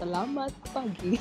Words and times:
Selamat 0.00 0.48
pagi. 0.72 1.20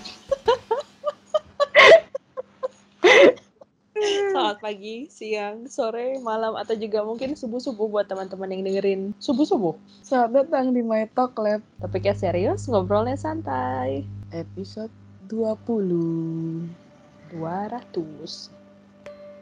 Selamat 4.31 4.58
pagi, 4.63 5.11
siang, 5.11 5.67
sore, 5.67 6.15
malam, 6.24 6.55
atau 6.55 6.79
juga 6.79 7.03
mungkin 7.03 7.35
subuh-subuh 7.35 7.92
buat 7.92 8.07
teman-teman 8.07 8.55
yang 8.55 8.63
dengerin 8.63 9.11
subuh-subuh. 9.19 9.75
Selamat 10.00 10.47
datang 10.47 10.71
di 10.71 10.79
My 10.79 11.11
Talk 11.11 11.36
Lab 11.43 11.59
Topiknya 11.83 12.15
serius, 12.15 12.71
ngobrolnya 12.71 13.19
santai. 13.19 14.07
episode 14.31 14.96
20. 15.27 16.71
200. 17.36 17.91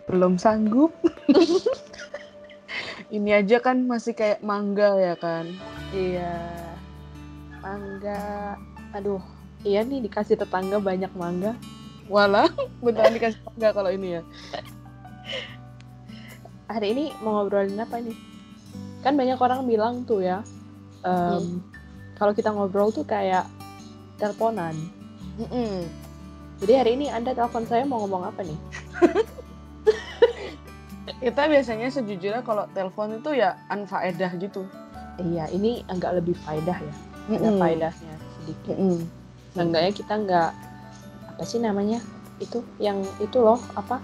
Belum 0.10 0.34
sanggup. 0.42 0.98
Ini 3.14 3.46
aja 3.46 3.62
kan 3.62 3.86
masih 3.86 4.18
kayak 4.18 4.42
mangga 4.42 4.98
ya 4.98 5.14
kan. 5.14 5.46
Iya. 5.94 6.42
Mangga. 7.62 8.58
Aduh, 8.96 9.20
iya 9.68 9.84
nih 9.84 10.00
dikasih 10.00 10.40
tetangga 10.40 10.80
banyak 10.80 11.12
mangga. 11.18 11.56
Walah, 12.08 12.48
beneran 12.84 13.16
dikasih 13.16 13.40
mangga 13.44 13.70
kalau 13.76 13.92
ini 13.92 14.20
ya. 14.20 14.22
Hari 16.72 16.88
ini 16.96 17.04
mau 17.24 17.40
ngobrolin 17.40 17.80
apa 17.80 18.00
nih? 18.00 18.16
Kan 19.04 19.16
banyak 19.16 19.40
orang 19.40 19.68
bilang 19.68 20.04
tuh 20.04 20.24
ya, 20.24 20.44
em, 21.04 21.64
kalau 22.20 22.36
kita 22.36 22.52
ngobrol 22.52 22.92
tuh 22.92 23.08
kayak 23.08 23.48
teleponan. 24.20 24.76
Mm-mm. 25.40 25.88
Jadi 26.58 26.74
hari 26.74 26.92
ini 26.98 27.08
Anda 27.14 27.38
telepon 27.38 27.70
saya 27.70 27.86
mau 27.86 28.02
ngomong 28.04 28.34
apa 28.34 28.42
nih? 28.44 28.58
Kita 31.24 31.48
biasanya 31.48 31.88
sejujurnya 31.88 32.42
kalau 32.44 32.68
telepon 32.74 33.22
itu 33.22 33.38
ya 33.38 33.56
anfaedah 33.70 34.34
gitu. 34.42 34.66
Iya, 35.22 35.48
ini 35.54 35.86
agak 35.88 36.20
lebih 36.20 36.36
faedah 36.44 36.78
ya. 36.82 36.96
Ada 37.30 37.38
Mm-mm. 37.38 37.62
faedahnya 37.62 38.16
sedikit. 38.48 38.76
Mm-mm. 38.80 39.04
Seenggaknya 39.52 39.92
kita 39.92 40.14
nggak 40.16 40.52
apa 41.36 41.44
sih 41.44 41.60
namanya? 41.60 42.00
Itu 42.40 42.64
yang 42.80 43.04
itu 43.20 43.36
loh, 43.44 43.60
apa? 43.76 44.00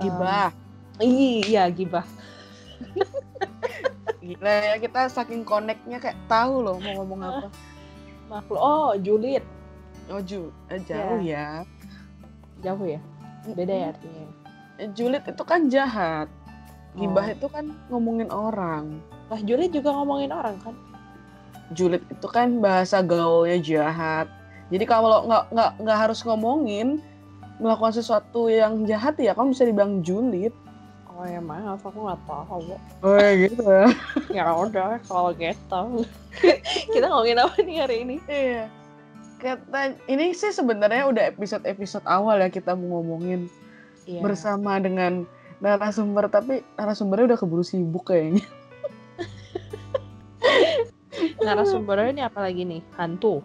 Gibah. 0.00 0.48
Em, 0.96 1.42
iya, 1.44 1.68
gibah. 1.68 2.06
Gila 4.24 4.48
ya 4.48 4.74
kita 4.80 5.12
saking 5.12 5.44
connect-nya 5.44 6.00
kayak 6.00 6.16
tahu 6.24 6.64
loh 6.64 6.80
mau 6.80 7.04
ngomong 7.04 7.20
apa. 7.20 7.48
Makhluk. 8.32 8.56
Oh, 8.56 8.96
julid. 8.96 9.44
Oh, 10.08 10.20
ju, 10.24 10.48
eh, 10.72 10.80
jauh 10.80 11.20
ya. 11.20 11.64
Jauh 12.64 12.84
ya? 12.88 13.00
Beda 13.52 13.72
ya 13.72 13.86
artinya. 13.92 14.24
Eh, 14.80 14.88
Julid 14.96 15.22
itu 15.28 15.44
kan 15.44 15.68
jahat. 15.68 16.26
Gibah 16.96 17.26
Oh. 17.28 17.34
itu 17.36 17.46
kan 17.52 17.64
ngomongin 17.92 18.32
orang. 18.32 18.98
Lah, 19.28 19.40
julid 19.44 19.70
juga 19.70 19.92
ngomongin 19.92 20.32
orang 20.32 20.56
kan? 20.64 20.74
Julid 21.74 22.02
itu 22.08 22.26
kan 22.30 22.62
bahasa 22.62 23.02
gaulnya 23.02 23.58
jahat. 23.60 24.26
Jadi 24.72 24.84
kalau 24.88 25.28
nggak 25.28 25.44
nggak 25.52 25.70
nggak 25.82 25.98
harus 25.98 26.24
ngomongin 26.24 27.02
melakukan 27.60 27.94
sesuatu 27.94 28.50
yang 28.50 28.82
jahat 28.88 29.14
ya 29.20 29.36
kamu 29.36 29.52
bisa 29.52 29.68
dibilang 29.68 30.00
julid. 30.00 30.54
Oh 31.14 31.22
ya 31.22 31.38
maaf, 31.38 31.78
aku 31.86 32.10
nggak 32.10 32.22
tahu. 32.26 32.74
Oh 33.06 33.28
gitu. 33.38 33.62
ya 34.38 34.50
udah, 34.50 34.98
kalau 35.06 35.30
gitu. 35.38 36.02
kita 36.94 37.06
ngomongin 37.06 37.38
apa 37.38 37.54
nih 37.62 37.76
hari 37.78 37.96
ini? 38.02 38.16
Iya. 38.26 38.66
Kata 39.38 39.94
ini 40.10 40.34
sih 40.34 40.50
sebenarnya 40.50 41.06
udah 41.06 41.22
episode-episode 41.30 42.02
awal 42.08 42.42
ya 42.42 42.50
kita 42.50 42.74
mau 42.74 42.98
ngomongin 42.98 43.46
Iya. 44.04 44.20
bersama 44.20 44.76
dengan 44.80 45.24
narasumber 45.64 46.28
tapi 46.28 46.60
narasumbernya 46.76 47.32
udah 47.32 47.38
keburu 47.40 47.64
sibuk 47.64 48.12
kayaknya. 48.12 48.44
Narasumbernya 51.42 52.10
ini 52.10 52.22
apa 52.22 52.38
lagi 52.44 52.62
nih? 52.66 52.82
Hantu. 52.98 53.44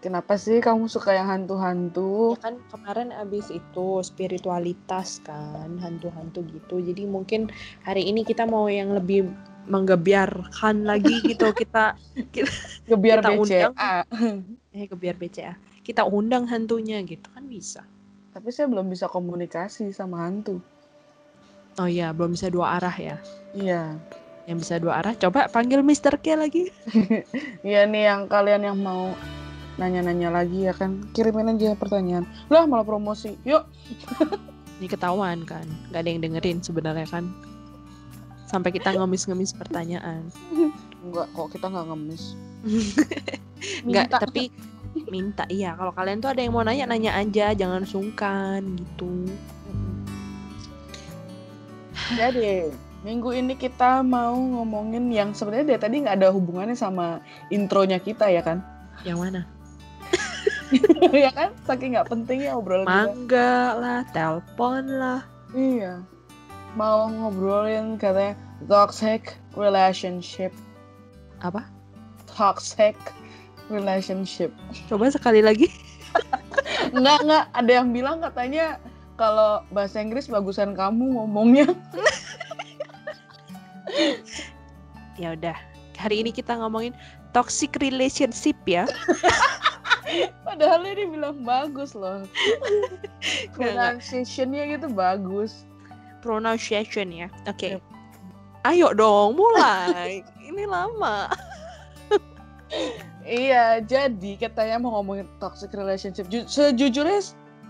Kenapa 0.00 0.40
sih 0.40 0.64
kamu 0.64 0.88
suka 0.88 1.12
yang 1.12 1.28
hantu-hantu? 1.28 2.32
Ya 2.32 2.40
kan 2.40 2.56
kemarin 2.72 3.12
abis 3.12 3.52
itu 3.52 4.00
spiritualitas 4.00 5.20
kan, 5.20 5.76
hantu-hantu 5.76 6.40
gitu. 6.48 6.80
Jadi 6.80 7.04
mungkin 7.04 7.52
hari 7.84 8.08
ini 8.08 8.24
kita 8.24 8.48
mau 8.48 8.64
yang 8.72 8.96
lebih 8.96 9.28
menggebiarkan 9.68 10.88
lagi 10.88 11.20
gitu. 11.20 11.52
Kita 11.60 11.92
Gebiar 12.88 13.20
kita 13.20 13.30
undang. 13.36 13.72
BCA. 13.76 13.94
eh 14.72 14.84
gebiar 14.88 15.16
BCA. 15.20 15.54
Kita 15.84 16.02
undang 16.08 16.48
hantunya 16.48 16.98
gitu 17.04 17.28
kan 17.30 17.44
bisa. 17.44 17.84
Tapi 18.32 18.48
saya 18.50 18.72
belum 18.72 18.88
bisa 18.88 19.06
komunikasi 19.06 19.92
sama 19.92 20.24
hantu. 20.26 20.58
Oh 21.78 21.86
iya, 21.86 22.10
belum 22.10 22.34
bisa 22.34 22.50
dua 22.50 22.80
arah 22.80 22.96
ya. 22.96 23.16
Iya. 23.54 23.94
Yang 24.50 24.66
bisa 24.66 24.82
dua 24.82 24.98
arah, 24.98 25.14
coba 25.14 25.46
panggil 25.46 25.78
Mr. 25.86 26.18
K 26.18 26.34
lagi. 26.34 26.74
Iya 27.62 27.86
nih 27.86 28.02
yang 28.10 28.26
kalian 28.26 28.66
yang 28.66 28.78
mau 28.82 29.14
nanya-nanya 29.78 30.34
lagi 30.34 30.66
ya 30.66 30.74
kan 30.74 31.06
kirimin 31.14 31.54
aja 31.54 31.78
pertanyaan. 31.78 32.26
Lah 32.50 32.66
malah 32.66 32.82
promosi. 32.82 33.38
Yuk. 33.46 33.62
Ini 34.82 34.90
ketahuan 34.90 35.46
kan, 35.46 35.62
nggak 35.92 36.00
ada 36.02 36.08
yang 36.10 36.20
dengerin 36.24 36.58
sebenarnya 36.66 37.06
kan. 37.06 37.30
Sampai 38.50 38.74
kita 38.74 38.90
ngemis-ngemis 38.98 39.54
pertanyaan. 39.54 40.26
Enggak 41.06 41.30
kok 41.30 41.54
kita 41.54 41.70
nggak 41.70 41.86
ngemis. 41.86 42.34
Nggak, 43.84 44.08
Minta. 44.08 44.18
tapi 44.24 44.42
minta 45.12 45.44
iya. 45.52 45.76
Kalau 45.76 45.92
kalian 45.92 46.24
tuh 46.24 46.32
ada 46.32 46.40
yang 46.40 46.56
mau 46.56 46.64
nanya, 46.64 46.88
nanya 46.88 47.12
aja, 47.12 47.52
jangan 47.52 47.84
sungkan 47.84 48.64
gitu. 48.80 49.28
Jadi 52.16 52.72
minggu 53.00 53.32
ini 53.32 53.56
kita 53.56 54.04
mau 54.04 54.36
ngomongin 54.36 55.08
yang 55.08 55.32
sebenarnya 55.32 55.76
dari 55.76 55.80
tadi 55.80 55.96
nggak 56.04 56.16
ada 56.20 56.28
hubungannya 56.32 56.76
sama 56.76 57.24
intronya 57.48 57.96
kita 57.96 58.28
ya 58.28 58.44
kan? 58.44 58.60
Yang 59.08 59.18
mana? 59.18 59.40
ya 61.24 61.32
kan? 61.32 61.50
Saking 61.64 61.96
nggak 61.96 62.08
pentingnya 62.12 62.52
obrolan 62.52 62.84
kita. 62.84 62.92
Mangga 62.92 63.54
lah, 63.80 64.00
telepon 64.12 64.84
lah. 65.00 65.20
Iya. 65.56 66.04
Mau 66.76 67.08
ngobrolin 67.08 67.96
katanya 67.96 68.36
toxic 68.68 69.34
relationship. 69.56 70.52
Apa? 71.40 71.64
Toxic 72.28 72.94
relationship. 73.72 74.52
Coba 74.86 75.08
sekali 75.08 75.40
lagi. 75.40 75.66
Enggak, 76.96 77.22
enggak. 77.22 77.44
Ada 77.54 77.70
yang 77.70 77.88
bilang 77.94 78.18
katanya 78.18 78.82
kalau 79.14 79.62
bahasa 79.70 80.02
Inggris 80.02 80.26
bagusan 80.26 80.74
kamu 80.74 81.14
ngomongnya. 81.14 81.70
Ya 85.16 85.34
udah. 85.36 85.56
Hari 86.00 86.24
ini 86.24 86.32
kita 86.32 86.56
ngomongin 86.56 86.96
toxic 87.36 87.76
relationship 87.78 88.56
ya. 88.64 88.88
Padahal 90.48 90.82
ini 90.88 91.06
bilang 91.06 91.44
bagus 91.44 91.94
loh. 91.94 92.24
Pronunciation-nya 93.54 94.78
gitu 94.78 94.88
bagus. 94.90 95.68
Pronunciation 96.24 97.12
ya. 97.12 97.28
Oke. 97.46 97.78
Ayo 98.66 98.92
dong, 98.92 99.38
mulai. 99.38 100.24
ini 100.48 100.64
lama. 100.66 101.30
Iya, 103.22 103.84
jadi 103.84 104.40
katanya 104.40 104.80
mau 104.82 104.98
ngomongin 105.00 105.28
toxic 105.38 105.70
relationship. 105.76 106.26
Ju- 106.32 106.48
Sejujurnya 106.48 107.20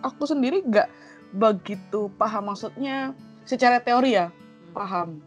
aku 0.07 0.25
sendiri 0.25 0.65
nggak 0.65 0.89
begitu 1.37 2.11
paham 2.19 2.51
maksudnya 2.51 3.15
secara 3.47 3.79
teori 3.79 4.19
ya 4.19 4.35
paham 4.75 5.23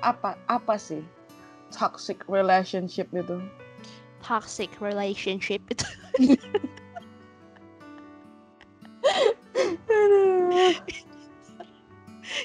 apa 0.00 0.36
apa 0.48 0.74
sih 0.76 1.04
toxic 1.70 2.24
relationship 2.26 3.06
itu. 3.14 3.38
Toxic 4.20 4.68
relationship 4.80 5.62
itu. 5.70 5.86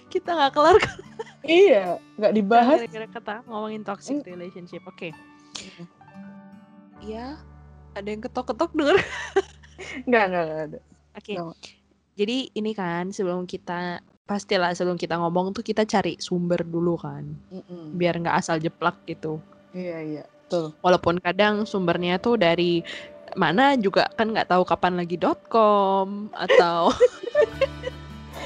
kita 0.10 0.30
nggak 0.34 0.54
kelar 0.56 0.78
iya, 1.46 2.02
nggak 2.18 2.34
dibahas. 2.34 2.80
gara-gara 2.82 3.08
kata 3.12 3.34
ngomongin 3.46 3.86
toxic 3.86 4.18
Hmm. 4.22 4.30
relationship. 4.34 4.81
Oke. 4.90 5.13
Ya, 7.06 7.38
ada 7.94 8.08
yang 8.08 8.24
ketok-ketok 8.24 8.74
denger. 8.74 8.98
Nggak, 10.10 10.24
nggak, 10.31 10.44
nggak 10.48 10.62
ada. 10.72 10.80
Oke. 11.13 11.34
Nggak. 11.38 11.58
Jadi 12.16 12.38
ini 12.56 12.72
kan 12.74 13.12
sebelum 13.13 13.46
kita 13.46 14.00
pastilah 14.25 14.74
sebelum 14.74 14.98
kita 14.98 15.22
ngomong 15.22 15.54
tuh 15.54 15.62
kita 15.62 15.86
cari 15.86 16.18
sumber 16.18 16.66
dulu 16.66 16.98
kan, 16.98 17.30
Mm-mm. 17.54 17.94
biar 17.94 18.18
nggak 18.18 18.38
asal 18.42 18.57
jeplak 18.57 18.98
gitu. 19.06 19.38
Iya, 19.72 19.98
iya. 20.01 20.24
Betul. 20.45 20.74
Walaupun 20.81 21.22
kadang 21.22 21.66
sumbernya 21.66 22.18
tuh 22.22 22.38
dari 22.38 22.81
mana 23.33 23.74
juga 23.77 24.06
kan 24.13 24.30
nggak 24.33 24.50
tahu 24.54 24.62
kapan 24.66 24.98
lagi 25.01 25.18
.com 25.50 26.30
atau 26.33 26.89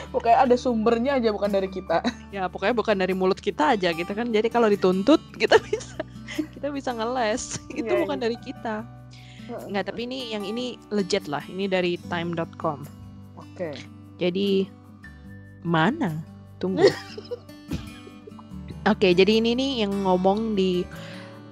Pokoknya 0.09 0.41
ada 0.41 0.55
sumbernya 0.57 1.21
aja 1.21 1.29
bukan 1.29 1.53
dari 1.53 1.69
kita. 1.69 2.01
ya 2.35 2.49
pokoknya 2.49 2.73
bukan 2.73 2.97
dari 2.97 3.13
mulut 3.13 3.37
kita 3.37 3.77
aja 3.77 3.93
gitu 3.93 4.09
kan. 4.09 4.33
Jadi 4.33 4.49
kalau 4.49 4.65
dituntut 4.65 5.21
kita 5.37 5.61
bisa 5.61 6.01
kita 6.57 6.73
bisa 6.73 6.89
ngeles. 6.97 7.61
Itu 7.69 7.93
Iya, 7.93 8.01
bukan 8.07 8.17
iya. 8.17 8.23
dari 8.25 8.37
kita. 8.41 8.75
Nggak, 9.69 9.93
tapi 9.93 10.09
ini 10.09 10.33
yang 10.33 10.45
ini 10.45 10.81
legit 10.89 11.29
lah. 11.29 11.45
Ini 11.45 11.69
dari 11.69 11.97
time.com. 12.09 12.85
Oke. 13.37 13.77
Jadi 14.17 14.65
mana? 15.63 16.19
Tunggu. 16.59 16.83
Oke, 18.91 19.11
jadi 19.11 19.43
ini 19.43 19.53
nih 19.53 19.71
yang 19.85 19.93
ngomong 20.07 20.55
di 20.55 20.87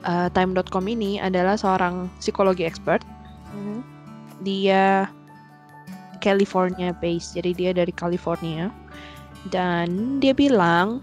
uh, 0.08 0.32
time.com 0.32 0.86
ini 0.88 1.20
adalah 1.20 1.60
seorang 1.60 2.08
psikologi 2.20 2.64
expert 2.64 3.04
Mhm. 3.58 3.80
dia 4.44 5.08
California 6.20 6.92
based 6.98 7.38
jadi 7.38 7.52
dia 7.56 7.72
dari 7.74 7.94
California 7.96 8.70
dan 9.50 10.20
dia 10.20 10.36
bilang 10.36 11.00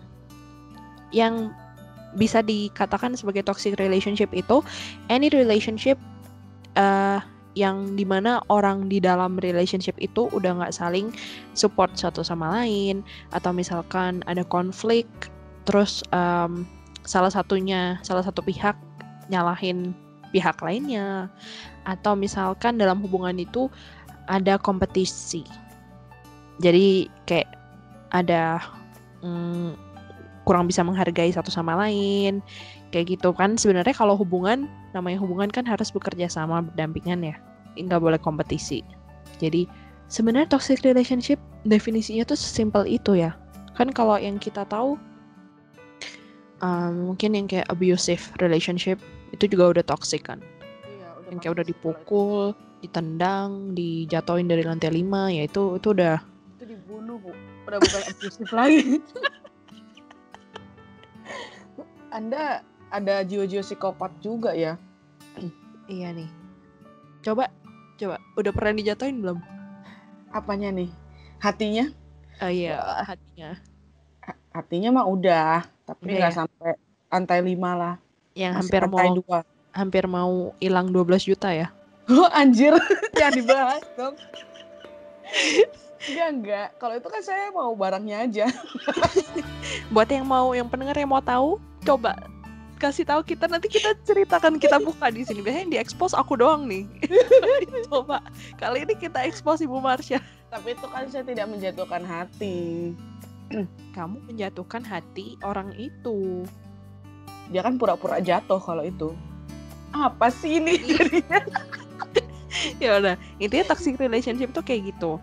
yang 1.14 1.50
bisa 2.14 2.42
dikatakan 2.42 3.18
sebagai 3.18 3.42
toxic 3.42 3.74
relationship 3.78 4.30
itu 4.30 4.62
any 5.10 5.26
relationship 5.30 5.98
eh, 6.78 7.18
yang 7.54 7.94
di 7.94 8.02
mana 8.02 8.42
orang 8.50 8.90
di 8.90 8.98
dalam 8.98 9.38
relationship 9.38 9.94
itu 10.02 10.26
udah 10.34 10.58
nggak 10.58 10.74
saling 10.74 11.14
support 11.54 11.94
satu 11.94 12.26
sama 12.26 12.50
lain 12.62 13.06
atau 13.30 13.54
misalkan 13.54 14.26
ada 14.26 14.42
konflik 14.42 15.06
terus 15.64 16.02
em, 16.10 16.66
salah 17.06 17.30
satunya 17.30 17.98
salah 18.02 18.26
satu 18.26 18.42
pihak 18.42 18.74
nyalahin 19.30 19.94
pihak 20.34 20.58
lainnya. 20.58 21.30
Atau 21.86 22.18
misalkan 22.18 22.74
dalam 22.74 22.98
hubungan 23.06 23.38
itu 23.38 23.70
ada 24.26 24.58
kompetisi. 24.58 25.46
Jadi 26.58 27.06
kayak 27.30 27.54
ada 28.10 28.58
mm, 29.22 29.78
kurang 30.42 30.66
bisa 30.66 30.82
menghargai 30.82 31.30
satu 31.30 31.54
sama 31.54 31.78
lain 31.78 32.42
kayak 32.94 33.18
gitu 33.18 33.34
kan. 33.34 33.58
Sebenarnya 33.58 33.90
kalau 33.90 34.14
hubungan 34.14 34.70
namanya 34.94 35.18
hubungan 35.18 35.50
kan 35.50 35.66
harus 35.66 35.90
bekerja 35.90 36.30
sama 36.30 36.62
berdampingan 36.62 37.26
ya. 37.26 37.34
Nggak 37.74 37.98
boleh 37.98 38.20
kompetisi. 38.22 38.86
Jadi 39.42 39.66
sebenarnya 40.06 40.46
toxic 40.46 40.86
relationship 40.86 41.42
definisinya 41.66 42.22
tuh 42.22 42.38
sesimpel 42.38 42.86
itu 42.86 43.18
ya. 43.18 43.34
Kan 43.74 43.90
kalau 43.90 44.14
yang 44.14 44.38
kita 44.38 44.62
tahu 44.70 44.94
um, 46.62 47.10
mungkin 47.10 47.34
yang 47.34 47.50
kayak 47.50 47.66
abusive 47.66 48.22
relationship 48.38 49.02
itu 49.34 49.50
juga 49.50 49.74
udah 49.74 49.82
toxic 49.82 50.22
kan. 50.22 50.38
Iya, 50.86 51.34
yang 51.34 51.42
kayak 51.42 51.58
udah 51.58 51.66
dipukul 51.66 52.54
ditendang 52.84 53.72
dijatoin 53.74 54.46
dari 54.46 54.62
lantai 54.62 54.92
5 54.92 55.08
ya 55.32 55.48
itu 55.48 55.80
itu 55.80 55.88
udah 55.96 56.20
Itu 56.60 56.64
dibunuh, 56.68 57.16
Bu. 57.18 57.32
Udah 57.64 57.80
bukan 57.80 58.02
abusif 58.06 58.52
lagi. 58.52 59.00
Anda 62.14 62.62
ada 62.94 63.20
jiwa-jiwa 63.20 63.60
psikopat 63.60 64.14
juga 64.18 64.54
ya? 64.54 64.78
iya 65.84 66.14
nih 66.14 66.30
coba 67.20 67.50
coba 67.96 68.16
udah 68.34 68.52
pernah 68.52 68.72
dijatoin 68.74 69.18
belum 69.18 69.38
Apanya 70.30 70.70
nih? 70.70 70.90
Hatinya? 71.38 71.86
oh 72.38 72.48
iya 72.48 72.78
Wah. 72.78 73.04
hatinya 73.04 73.50
Ha- 74.20 74.40
Hatinya 74.52 74.90
mah 74.90 75.06
udah, 75.06 75.62
tapi 75.84 76.08
Udah 76.08 76.16
nggak 76.16 76.32
ya? 76.32 76.38
sampai 76.40 76.70
lantai 77.06 77.38
lima 77.40 77.70
lah. 77.74 77.94
yang 78.32 78.56
Masih 78.56 78.66
hampir 78.66 78.82
mau 78.88 79.08
dua. 79.12 79.38
hampir 79.70 80.04
mau 80.06 80.32
hilang 80.56 80.88
12 80.88 81.22
juta 81.24 81.50
ya 81.50 81.68
Oh 82.04 82.26
anjir, 82.30 82.72
jangan 83.16 83.32
dibahas 83.34 83.84
dong. 83.94 84.14
Enggak, 86.04 86.28
enggak. 86.30 86.68
Kalau 86.76 86.94
itu 86.94 87.08
kan 87.08 87.22
saya 87.22 87.48
mau 87.48 87.72
barangnya 87.72 88.16
aja. 88.22 88.44
buat 89.94 90.04
yang 90.06 90.24
mau 90.24 90.52
yang 90.52 90.68
pendengar 90.68 90.92
yang 90.94 91.08
mau 91.08 91.20
tahu 91.20 91.56
coba 91.80 92.12
kasih 92.84 93.02
tahu 93.02 93.24
kita 93.24 93.48
nanti 93.48 93.66
kita 93.66 93.96
ceritakan 94.02 94.60
kita 94.60 94.76
buka 94.78 95.08
di 95.08 95.24
sini 95.24 95.40
biasanya 95.40 95.62
yang 95.62 95.72
diekspos 95.72 96.12
aku 96.12 96.36
doang 96.36 96.68
nih 96.68 96.84
coba 97.88 98.20
kali 98.54 98.84
ini 98.84 98.94
kita 98.94 99.24
ekspos 99.24 99.58
ibu 99.58 99.80
Marsha 99.80 100.20
Tapi 100.46 100.70
itu 100.70 100.86
kan 100.86 101.08
saya 101.08 101.24
tidak 101.24 101.48
menjatuhkan 101.48 102.04
hati. 102.04 102.92
kamu 103.90 104.22
menjatuhkan 104.24 104.82
hati 104.82 105.34
orang 105.40 105.72
itu 105.74 106.44
Dia 107.48 107.60
kan 107.60 107.74
pura-pura 107.74 108.16
jatuh 108.18 108.56
kalau 108.56 108.80
itu. 108.80 109.12
Apa 109.90 110.28
sih 110.28 110.58
ini 110.58 110.78
jadinya? 110.80 111.40
ya 112.82 112.96
udah 112.96 113.14
intinya 113.36 113.66
toxic 113.66 113.96
relationship 113.96 114.50
tuh 114.50 114.62
kayak 114.62 114.88
gitu 114.88 115.18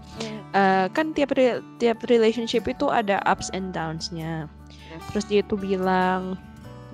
Eh, 0.52 0.86
kan 0.92 1.16
tiap 1.16 1.32
re- 1.32 1.64
tiap 1.78 2.04
relationship 2.06 2.68
itu 2.68 2.86
ada 2.86 3.24
ups 3.24 3.48
and 3.52 3.72
downs-nya 3.72 4.52
Yes. 4.92 5.08
terus 5.08 5.26
dia 5.26 5.42
tuh 5.42 5.56
bilang 5.56 6.36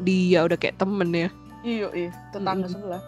dia 0.01 0.45
udah 0.45 0.57
kayak 0.57 0.77
temen 0.77 1.09
ya 1.13 1.29
Iya, 1.65 1.87
iya. 1.91 2.11
Tetangga 2.31 2.69
Mm-mm. 2.69 2.73
sebelah. 2.73 3.01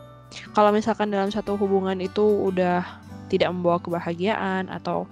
kalau 0.53 0.69
misalkan 0.69 1.09
dalam 1.09 1.30
satu 1.30 1.57
hubungan 1.57 1.97
itu 1.97 2.21
udah 2.21 2.86
tidak 3.30 3.50
membawa 3.50 3.77
kebahagiaan 3.81 4.68
atau 4.69 5.06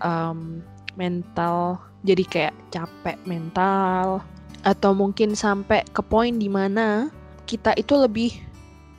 um, 0.00 0.60
mental 0.96 1.80
jadi 2.02 2.24
kayak 2.24 2.54
capek 2.72 3.16
mental 3.24 4.24
atau 4.60 4.92
mungkin 4.92 5.32
sampai 5.32 5.84
ke 5.88 6.00
poin 6.04 6.36
di 6.36 6.48
mana 6.48 7.08
kita 7.44 7.72
itu 7.76 7.96
lebih 7.96 8.36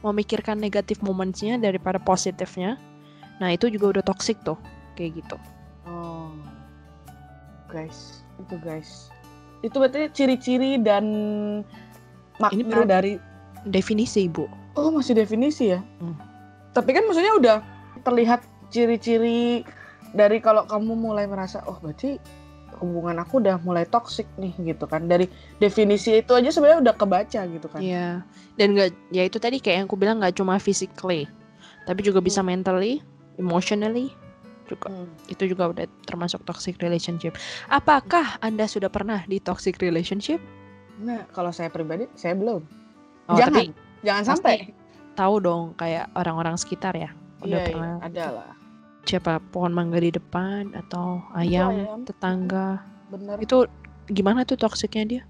memikirkan 0.02 0.58
negatif 0.58 1.02
momentsnya 1.06 1.62
daripada 1.62 2.02
positifnya 2.02 2.78
nah 3.38 3.50
itu 3.50 3.70
juga 3.70 3.98
udah 3.98 4.04
toxic 4.06 4.38
tuh 4.42 4.58
kayak 4.94 5.22
gitu 5.26 5.38
Oh. 5.82 6.30
Guys, 7.68 8.22
itu 8.38 8.56
guys. 8.62 9.08
Itu 9.64 9.80
berarti 9.80 10.12
ciri-ciri 10.12 10.76
dan 10.78 11.06
makna 12.42 12.76
per- 12.82 12.90
dari 12.90 13.14
definisi 13.64 14.26
ibu 14.26 14.50
Oh, 14.72 14.88
masih 14.88 15.12
definisi 15.14 15.68
ya? 15.68 15.84
Hmm. 16.00 16.16
Tapi 16.72 16.96
kan 16.96 17.04
maksudnya 17.04 17.36
udah 17.36 17.58
terlihat 18.08 18.40
ciri-ciri 18.72 19.68
dari 20.16 20.40
kalau 20.40 20.64
kamu 20.64 20.96
mulai 20.96 21.28
merasa 21.28 21.60
oh 21.68 21.76
berarti 21.84 22.16
hubungan 22.80 23.20
aku 23.20 23.44
udah 23.44 23.60
mulai 23.62 23.84
toxic 23.84 24.24
nih 24.40 24.56
gitu 24.64 24.88
kan. 24.88 25.12
Dari 25.12 25.28
definisi 25.60 26.24
itu 26.24 26.32
aja 26.32 26.48
sebenarnya 26.50 26.88
udah 26.88 26.96
kebaca 26.96 27.42
gitu 27.44 27.68
kan. 27.68 27.84
Iya, 27.84 28.24
dan 28.56 28.68
nggak 28.72 28.90
ya 29.12 29.28
itu 29.28 29.38
tadi 29.38 29.60
kayak 29.60 29.84
yang 29.84 29.88
aku 29.92 30.00
bilang 30.00 30.24
nggak 30.24 30.40
cuma 30.40 30.56
physically, 30.56 31.28
tapi 31.84 32.00
juga 32.02 32.24
bisa 32.24 32.40
mentally, 32.40 33.04
emotionally, 33.36 34.16
juga 34.66 34.88
Hmm. 34.88 35.12
itu 35.28 35.52
juga 35.52 35.68
udah 35.68 35.86
termasuk 36.08 36.48
toxic 36.48 36.80
relationship. 36.80 37.36
Apakah 37.68 38.40
anda 38.40 38.64
sudah 38.66 38.88
pernah 38.88 39.28
di 39.28 39.44
toxic 39.44 39.78
relationship? 39.84 40.40
Nah, 41.02 41.26
kalau 41.30 41.50
saya 41.50 41.68
pribadi 41.68 42.06
saya 42.14 42.34
belum. 42.34 42.62
Oh, 43.28 43.36
Jangan. 43.36 43.54
tapi 43.54 43.66
Jangan 44.02 44.24
sampai. 44.28 44.56
tahu 45.14 45.36
dong 45.38 45.64
kayak 45.76 46.10
orang-orang 46.14 46.56
sekitar 46.56 46.94
ya. 46.94 47.10
Udah 47.40 47.48
Iya, 47.48 47.58
iya, 47.60 47.68
pernah 47.68 47.94
ada 48.00 48.26
lah. 48.32 48.52
siapa 49.02 49.42
pohon 49.50 49.72
mangga 49.72 49.98
di 49.98 50.10
depan 50.10 50.78
atau 50.78 51.26
ayam, 51.34 51.74
ayam. 51.74 52.00
tetangga. 52.06 52.86
Bener. 53.10 53.38
Itu 53.38 53.66
gimana 54.08 54.46
tuh 54.46 54.56
toksiknya 54.56 55.04
dia? 55.04 55.24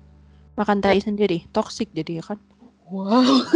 Makan 0.54 0.80
tai 0.80 1.00
sendiri, 1.00 1.48
toxic 1.50 1.88
jadi 1.92 2.20
ya 2.20 2.24
kan? 2.26 2.40
Wow. 2.86 3.24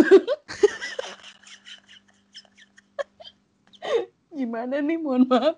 Gimana 4.32 4.80
nih, 4.80 4.98
mohon 4.98 5.28
maaf. 5.28 5.56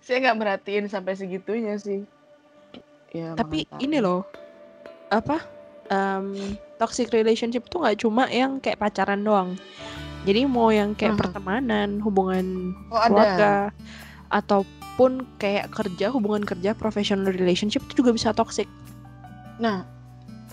Saya 0.00 0.24
nggak 0.24 0.38
merhatiin 0.38 0.86
sampai 0.88 1.12
segitunya 1.14 1.76
sih. 1.76 2.08
Ya, 3.10 3.34
Tapi 3.34 3.66
ini 3.76 3.98
loh, 3.98 4.24
apa? 5.10 5.42
em, 5.90 6.54
toxic 6.78 7.10
relationship 7.10 7.66
tuh 7.66 7.82
nggak 7.82 8.06
cuma 8.06 8.30
yang 8.30 8.62
kayak 8.62 8.78
pacaran 8.78 9.26
doang. 9.26 9.58
Jadi 10.22 10.46
mau 10.46 10.70
yang 10.70 10.94
kayak 10.94 11.18
Mhm. 11.18 11.20
pertemanan, 11.20 11.88
hubungan 11.98 12.46
Oh, 12.88 12.94
ada. 12.94 13.10
keluarga, 13.10 13.52
ataupun 14.30 15.26
kayak 15.36 15.74
kerja, 15.74 16.14
hubungan 16.14 16.46
kerja, 16.46 16.78
professional 16.78 17.34
relationship 17.34 17.82
itu 17.90 18.06
juga 18.06 18.14
bisa 18.14 18.30
toxic. 18.30 18.70
Nah, 19.58 19.82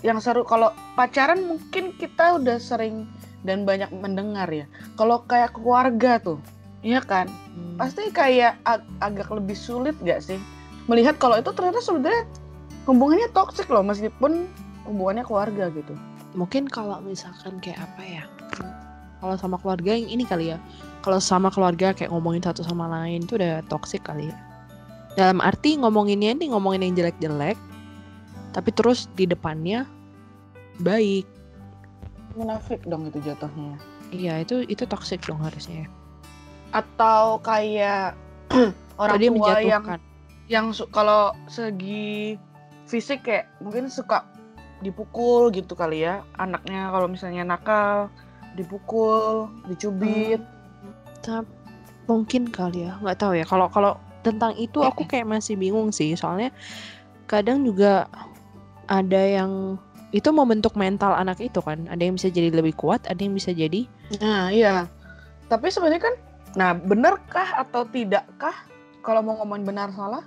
yang 0.02 0.18
seru 0.18 0.42
kalau 0.42 0.74
pacaran 0.98 1.46
mungkin 1.46 1.94
kita 1.94 2.42
udah 2.42 2.58
sering 2.58 3.06
dan 3.46 3.62
banyak 3.62 3.94
mendengar 3.94 4.50
ya. 4.50 4.66
Kalau 4.98 5.22
kayak 5.22 5.54
keluarga 5.54 6.18
tuh, 6.18 6.42
iya 6.82 6.98
kan? 6.98 7.30
Pasti 7.78 8.10
kayak 8.10 8.58
ag- 8.66 8.88
agak 8.98 9.30
lebih 9.30 9.54
sulit 9.54 9.94
gak 10.02 10.18
sih? 10.18 10.38
Melihat 10.90 11.14
kalau 11.22 11.38
itu 11.38 11.50
ternyata 11.54 11.78
sebenarnya 11.78 12.26
hubungannya 12.88 13.28
toksik 13.36 13.68
loh 13.68 13.84
meskipun 13.84 14.48
hubungannya 14.88 15.22
keluarga 15.28 15.68
gitu. 15.76 15.92
Mungkin 16.32 16.64
kalau 16.72 17.04
misalkan 17.04 17.60
kayak 17.60 17.84
apa 17.84 18.02
ya? 18.02 18.24
Kalau 19.20 19.36
sama 19.36 19.60
keluarga 19.60 19.92
yang 19.92 20.08
ini 20.08 20.24
kali 20.24 20.56
ya. 20.56 20.58
Kalau 21.04 21.20
sama 21.20 21.52
keluarga 21.52 21.92
kayak 21.92 22.08
ngomongin 22.08 22.40
satu 22.40 22.64
sama 22.64 22.88
lain 22.88 23.28
itu 23.28 23.36
udah 23.36 23.60
toxic 23.68 24.00
kali 24.08 24.32
ya. 24.32 24.36
Dalam 25.20 25.44
arti 25.44 25.76
ngomonginnya 25.76 26.32
ini 26.38 26.48
ngomongin 26.54 26.88
yang 26.88 26.94
jelek-jelek, 26.94 27.58
tapi 28.56 28.70
terus 28.72 29.10
di 29.18 29.26
depannya 29.28 29.84
baik. 30.80 31.26
Munafik 32.38 32.86
dong 32.86 33.10
itu 33.10 33.18
jatuhnya. 33.20 33.76
Iya, 34.14 34.46
itu 34.46 34.64
itu 34.70 34.86
toxic 34.86 35.20
dong 35.26 35.42
harusnya. 35.42 35.84
ya. 35.84 35.88
Atau 36.72 37.42
kayak 37.42 38.14
orang 39.02 39.18
dia 39.18 39.30
tua 39.34 39.58
yang 39.60 39.82
menjatuhkan. 39.82 39.98
yang 40.48 40.66
kalau 40.94 41.34
segi 41.50 42.38
fisik 42.88 43.28
kayak 43.28 43.52
mungkin 43.60 43.92
suka 43.92 44.24
dipukul 44.80 45.52
gitu 45.52 45.76
kali 45.76 46.08
ya. 46.08 46.24
Anaknya 46.40 46.88
kalau 46.88 47.06
misalnya 47.06 47.44
nakal 47.44 48.08
dipukul 48.56 49.52
dicubit. 49.68 50.40
Ta- 51.20 51.46
mungkin 52.08 52.48
kali 52.48 52.88
ya 52.88 52.96
nggak 53.04 53.18
tahu 53.20 53.36
ya. 53.36 53.44
Kalau 53.44 53.68
kalau 53.68 54.00
tentang 54.24 54.56
itu 54.56 54.80
aku 54.80 55.04
kayak 55.04 55.28
masih 55.28 55.60
bingung 55.60 55.92
sih. 55.92 56.16
Soalnya 56.16 56.48
kadang 57.28 57.62
juga 57.62 58.08
ada 58.88 59.20
yang 59.20 59.76
itu 60.08 60.32
membentuk 60.32 60.72
mental 60.72 61.12
anak 61.12 61.36
itu 61.44 61.60
kan. 61.60 61.84
Ada 61.92 62.08
yang 62.08 62.16
bisa 62.16 62.32
jadi 62.32 62.48
lebih 62.48 62.72
kuat 62.72 63.04
ada 63.04 63.20
yang 63.20 63.36
bisa 63.36 63.52
jadi 63.52 63.84
nah 64.16 64.48
iya. 64.48 64.88
Tapi 65.48 65.72
sebenarnya 65.72 66.02
kan, 66.04 66.14
nah 66.56 66.70
benarkah 66.76 67.56
atau 67.56 67.88
tidakkah 67.88 68.52
kalau 69.00 69.24
mau 69.24 69.40
ngomongin 69.40 69.64
benar 69.64 69.88
salah, 69.96 70.20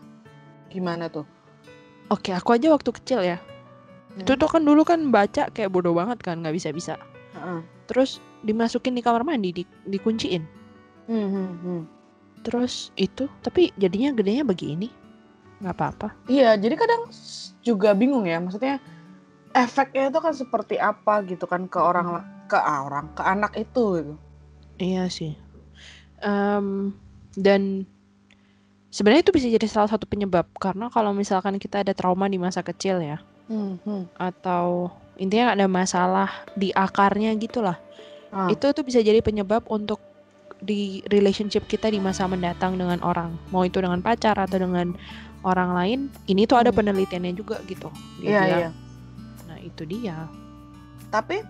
gimana 0.73 1.13
tuh? 1.13 1.25
Oke, 2.11 2.35
aku 2.35 2.59
aja 2.59 2.67
waktu 2.75 2.91
kecil 2.91 3.23
ya. 3.23 3.39
Hmm. 3.39 4.27
Itu 4.27 4.35
tuh 4.35 4.51
kan 4.51 4.67
dulu 4.67 4.83
kan 4.83 5.07
baca 5.15 5.47
kayak 5.47 5.71
bodoh 5.71 5.95
banget 5.95 6.19
kan, 6.19 6.43
nggak 6.43 6.51
bisa-bisa. 6.51 6.99
Heeh. 7.31 7.63
Terus 7.87 8.19
dimasukin 8.43 8.99
di 8.99 9.01
kamar 9.01 9.23
mandi, 9.23 9.55
di, 9.55 9.63
dikunciin. 9.87 10.43
Hmm, 11.07 11.27
hmm, 11.31 11.51
hmm. 11.63 11.81
Terus 12.43 12.91
itu, 12.99 13.31
tapi 13.39 13.71
jadinya 13.79 14.11
gedenya 14.11 14.43
begini. 14.43 14.91
Nggak 15.63 15.75
apa-apa. 15.79 16.07
Iya, 16.27 16.59
jadi 16.59 16.75
kadang 16.75 17.07
juga 17.63 17.95
bingung 17.95 18.27
ya, 18.27 18.43
maksudnya 18.43 18.83
efeknya 19.55 20.11
itu 20.11 20.19
kan 20.19 20.33
seperti 20.35 20.75
apa 20.79 21.23
gitu 21.27 21.47
kan 21.47 21.67
ke 21.71 21.79
orang 21.79 22.23
ke 22.51 22.59
orang 22.59 23.11
ke 23.15 23.23
anak 23.23 23.55
itu 23.55 23.83
gitu. 24.03 24.13
Iya 24.81 25.07
sih. 25.07 25.39
Em, 26.19 26.91
dan 27.39 27.87
sebenarnya 28.91 29.23
itu 29.25 29.33
bisa 29.33 29.47
jadi 29.47 29.67
salah 29.67 29.89
satu 29.89 30.05
penyebab 30.05 30.45
karena 30.59 30.91
kalau 30.91 31.15
misalkan 31.15 31.55
kita 31.57 31.81
ada 31.81 31.95
trauma 31.95 32.27
di 32.27 32.37
masa 32.37 32.61
kecil 32.61 32.99
ya, 32.99 33.17
Hmm, 33.47 33.75
atau 34.15 34.91
intinya 35.15 35.51
ada 35.51 35.67
masalah 35.67 36.29
di 36.55 36.71
akarnya 36.71 37.35
gitulah, 37.35 37.75
Ah, 38.31 38.47
itu 38.47 38.63
tuh 38.71 38.83
bisa 38.83 39.03
jadi 39.03 39.19
penyebab 39.19 39.67
untuk 39.67 39.99
di 40.61 41.01
relationship 41.09 41.65
kita 41.65 41.89
di 41.89 41.97
masa 41.97 42.29
mendatang 42.29 42.77
dengan 42.77 43.01
orang, 43.01 43.35
mau 43.49 43.65
itu 43.65 43.81
dengan 43.81 43.99
pacar 43.99 44.37
atau 44.37 44.55
dengan 44.55 44.93
orang 45.41 45.73
lain. 45.73 45.99
Ini 46.29 46.45
tuh 46.45 46.61
ada 46.61 46.69
Hmm. 46.69 46.79
penelitiannya 46.79 47.33
juga 47.33 47.59
gitu. 47.65 47.89
Iya 48.21 48.41
iya. 48.45 48.69
Nah 49.49 49.57
itu 49.59 49.83
dia. 49.83 50.29
Tapi 51.09 51.41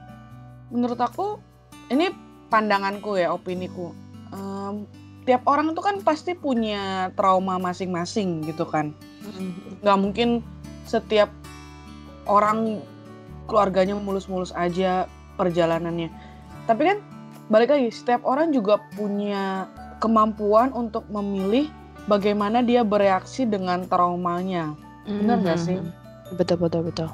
menurut 0.71 0.97
aku 0.97 1.37
ini 1.91 2.09
pandanganku 2.47 3.19
ya, 3.19 3.29
opiniku. 3.29 3.91
Em, 4.31 4.87
tiap 5.21 5.45
orang 5.45 5.77
tuh 5.77 5.83
kan 5.85 6.01
pasti 6.01 6.33
punya 6.33 7.13
trauma 7.13 7.61
masing-masing 7.61 8.41
gitu 8.45 8.65
kan. 8.65 8.93
nggak 9.81 9.97
mungkin 10.01 10.29
setiap 10.85 11.29
orang 12.25 12.81
keluarganya 13.45 13.97
mulus-mulus 13.97 14.53
aja 14.53 15.05
perjalanannya. 15.37 16.09
Tapi 16.65 16.81
kan 16.85 16.97
balik 17.49 17.73
lagi 17.73 17.89
setiap 17.93 18.21
orang 18.25 18.53
juga 18.53 18.81
punya 18.97 19.69
kemampuan 20.01 20.73
untuk 20.73 21.05
memilih 21.09 21.69
bagaimana 22.09 22.65
dia 22.65 22.81
bereaksi 22.81 23.45
dengan 23.45 23.85
traumanya. 23.85 24.73
Bener 25.05 25.41
nggak 25.41 25.59
sih? 25.59 25.77
Mhm. 25.77 26.37
Betul 26.37 26.57
betul 26.61 26.81
betul. 26.87 27.09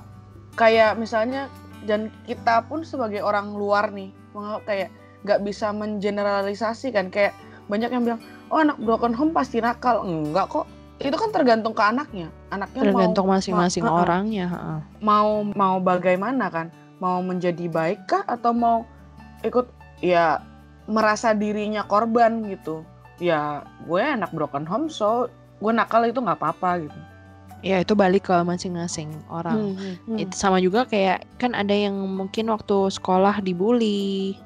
Kayak 0.56 0.96
misalnya 1.00 1.52
dan 1.88 2.12
kita 2.28 2.66
pun 2.68 2.84
sebagai 2.84 3.24
orang 3.24 3.56
luar 3.56 3.92
nih 3.92 4.12
kayak 4.68 4.92
nggak 5.26 5.42
bisa 5.44 5.74
mengeneralisasi 5.74 6.94
kan 6.94 7.10
kayak 7.10 7.34
banyak 7.68 7.90
yang 7.90 8.04
bilang 8.04 8.20
oh 8.48 8.60
anak 8.60 8.80
broken 8.80 9.12
home 9.12 9.32
pasti 9.32 9.60
nakal. 9.60 10.02
Enggak 10.02 10.48
kok. 10.48 10.66
Itu 10.98 11.14
kan 11.14 11.30
tergantung 11.30 11.72
ke 11.72 11.84
anaknya. 11.84 12.34
Anaknya 12.50 12.82
mau 12.82 12.90
Tergantung 12.90 13.28
masing-masing 13.30 13.84
ma- 13.86 14.02
orangnya. 14.02 14.46
heeh. 14.50 14.80
mau 15.00 15.46
mau 15.46 15.78
bagaimana 15.78 16.50
kan? 16.50 16.68
Mau 16.98 17.22
menjadi 17.22 17.70
baik 17.70 18.10
kah? 18.10 18.26
Atau 18.26 18.52
mau 18.52 18.88
ikut 19.44 19.70
ya 20.02 20.42
merasa 20.88 21.32
dirinya 21.32 21.84
korban 21.84 22.42
gitu? 22.48 22.82
Ya 23.22 23.62
gue 23.84 24.02
anak 24.02 24.34
broken 24.34 24.66
home 24.66 24.88
so 24.88 25.30
gue 25.58 25.70
nakal 25.70 26.02
itu 26.04 26.18
nggak 26.18 26.38
apa-apa 26.38 26.82
gitu. 26.82 27.00
Ya 27.62 27.82
itu 27.82 27.94
balik 27.94 28.30
ke 28.30 28.36
masing-masing 28.40 29.10
orang. 29.28 29.74
Hmm, 29.74 30.16
Itu 30.16 30.34
sama 30.34 30.58
juga 30.58 30.86
kayak 30.86 31.26
kan 31.38 31.54
ada 31.54 31.74
yang 31.74 31.94
mungkin 31.94 32.48
waktu 32.48 32.94
sekolah 32.94 33.42
dibully, 33.42 34.38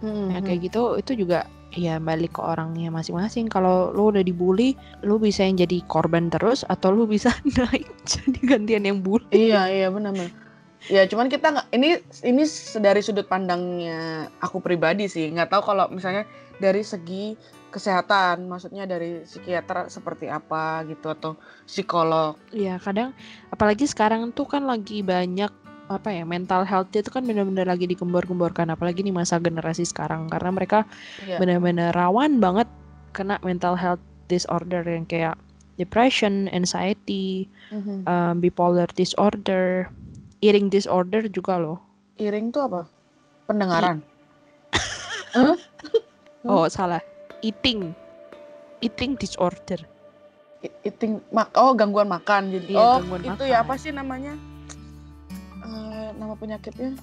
hmm, 0.00 0.28
ya 0.28 0.38
kayak 0.40 0.60
gitu 0.68 0.96
itu 0.96 1.24
juga 1.24 1.48
ya 1.78 2.02
balik 2.02 2.34
ke 2.34 2.42
orangnya 2.42 2.90
masing-masing. 2.90 3.46
Kalau 3.46 3.94
lu 3.94 4.10
udah 4.10 4.26
dibully, 4.26 4.74
lu 5.06 5.22
bisa 5.22 5.46
yang 5.46 5.62
jadi 5.62 5.78
korban 5.86 6.26
terus 6.26 6.66
atau 6.66 6.90
lu 6.90 7.06
bisa 7.06 7.30
naik 7.58 7.86
jadi 8.02 8.40
gantian 8.42 8.82
yang 8.82 8.98
bully. 8.98 9.30
iya 9.30 9.70
iya 9.70 9.86
benar-benar 9.88 10.48
ya 10.86 11.02
cuman 11.10 11.26
kita 11.26 11.50
nggak 11.50 11.66
ini 11.74 11.98
ini 12.22 12.42
dari 12.78 13.00
sudut 13.02 13.26
pandangnya 13.26 14.30
aku 14.38 14.62
pribadi 14.62 15.10
sih 15.10 15.26
nggak 15.34 15.50
tahu 15.50 15.74
kalau 15.74 15.90
misalnya 15.90 16.22
dari 16.62 16.86
segi 16.86 17.34
kesehatan 17.68 18.46
maksudnya 18.48 18.86
dari 18.88 19.26
psikiater 19.26 19.92
seperti 19.92 20.30
apa 20.30 20.86
gitu 20.88 21.12
atau 21.12 21.36
psikolog 21.68 22.38
Ya 22.54 22.80
kadang 22.80 23.12
apalagi 23.52 23.84
sekarang 23.84 24.30
tuh 24.32 24.48
kan 24.48 24.64
lagi 24.64 25.04
banyak 25.04 25.52
apa 25.88 26.12
ya 26.12 26.22
mental 26.22 26.62
health 26.62 26.92
itu 26.92 27.08
kan 27.08 27.24
benar-benar 27.24 27.64
lagi 27.64 27.88
dikembor-gemborkan 27.88 28.68
apalagi 28.68 29.00
di 29.00 29.08
masa 29.08 29.40
generasi 29.40 29.82
sekarang 29.82 30.28
karena 30.28 30.52
mereka 30.52 30.84
Iya. 31.18 31.40
benar-benar 31.40 31.96
rawan 31.96 32.38
banget 32.38 32.68
kena 33.10 33.40
mental 33.40 33.72
health 33.72 33.98
disorder 34.28 34.84
yang 34.84 35.02
kayak 35.02 35.40
depression, 35.74 36.44
anxiety, 36.50 37.48
Mhm. 37.70 38.04
um, 38.04 38.34
bipolar 38.36 38.84
disorder, 38.92 39.88
eating 40.38 40.68
disorder 40.68 41.24
juga 41.24 41.56
loh. 41.56 41.78
Iring 42.16 42.50
tuh 42.50 42.66
apa? 42.66 42.82
Pendengaran. 43.46 44.04
Oh 46.42 46.64
salah, 46.66 47.02
eating, 47.40 47.92
eating 48.80 49.14
disorder. 49.14 49.84
I- 50.58 50.72
Eating 50.82 51.20
mak 51.28 51.52
oh 51.54 51.70
gangguan 51.72 52.08
makan 52.08 52.50
jadi. 52.50 52.72
Iya, 52.72 52.80
oh, 52.80 52.98
itu 53.14 53.30
makan. 53.38 53.46
ya 53.46 53.56
apa 53.60 53.74
sih 53.76 53.90
namanya? 53.90 54.34
Nama 56.18 56.34
penyakitnya 56.34 56.98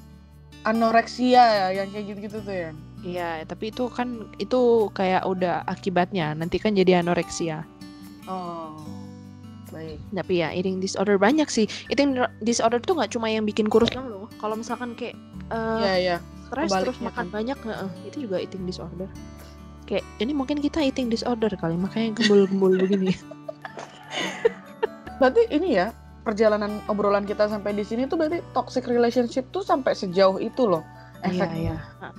anoreksia 0.66 1.44
ya 1.46 1.68
yang 1.72 1.88
kayak 1.94 2.06
gitu-gitu 2.12 2.38
tuh 2.42 2.56
ya. 2.56 2.72
Iya, 3.06 3.30
tapi 3.46 3.70
itu 3.70 3.86
kan 3.94 4.26
itu 4.42 4.90
kayak 4.98 5.24
udah 5.30 5.62
akibatnya. 5.70 6.34
Nanti 6.34 6.58
kan 6.58 6.74
jadi 6.74 7.06
anoreksia. 7.06 7.62
Oh. 8.26 8.74
Baik. 9.70 10.02
Tapi 10.10 10.34
ya 10.42 10.50
eating 10.50 10.82
disorder 10.82 11.22
banyak 11.22 11.46
sih. 11.48 11.70
Eating 11.94 12.18
disorder 12.42 12.82
tuh 12.82 12.98
nggak 12.98 13.14
cuma 13.14 13.30
yang 13.30 13.46
bikin 13.46 13.70
kurus 13.70 13.94
doang 13.94 14.10
loh. 14.10 14.26
Kalau 14.42 14.58
misalkan 14.58 14.98
kayak 14.98 15.14
eh, 15.54 15.80
Iya, 15.86 15.94
iya. 16.02 16.18
stres 16.50 16.72
terus 16.74 16.98
makan 17.02 17.30
kan. 17.30 17.34
banyak, 17.34 17.58
heeh, 17.62 17.90
itu 18.10 18.18
juga 18.26 18.42
eating 18.42 18.66
disorder. 18.66 19.10
Kayak 19.86 20.02
ini 20.18 20.34
mungkin 20.34 20.58
kita 20.66 20.82
eating 20.82 21.14
disorder 21.14 21.54
kali, 21.54 21.78
makanya 21.78 22.18
gembul-gembul 22.18 22.74
begini. 22.82 23.14
Berarti 25.22 25.46
ini 25.54 25.78
ya 25.78 25.94
perjalanan 26.26 26.82
obrolan 26.90 27.24
kita 27.24 27.46
sampai 27.46 27.72
di 27.72 27.86
sini 27.86 28.10
tuh 28.10 28.18
berarti 28.18 28.42
toxic 28.52 28.90
relationship 28.90 29.46
tuh 29.54 29.62
sampai 29.62 29.94
sejauh 29.94 30.42
itu 30.42 30.66
loh 30.66 30.82
Iya, 31.22 31.46
efeknya. 31.46 31.78
iya. 31.78 32.10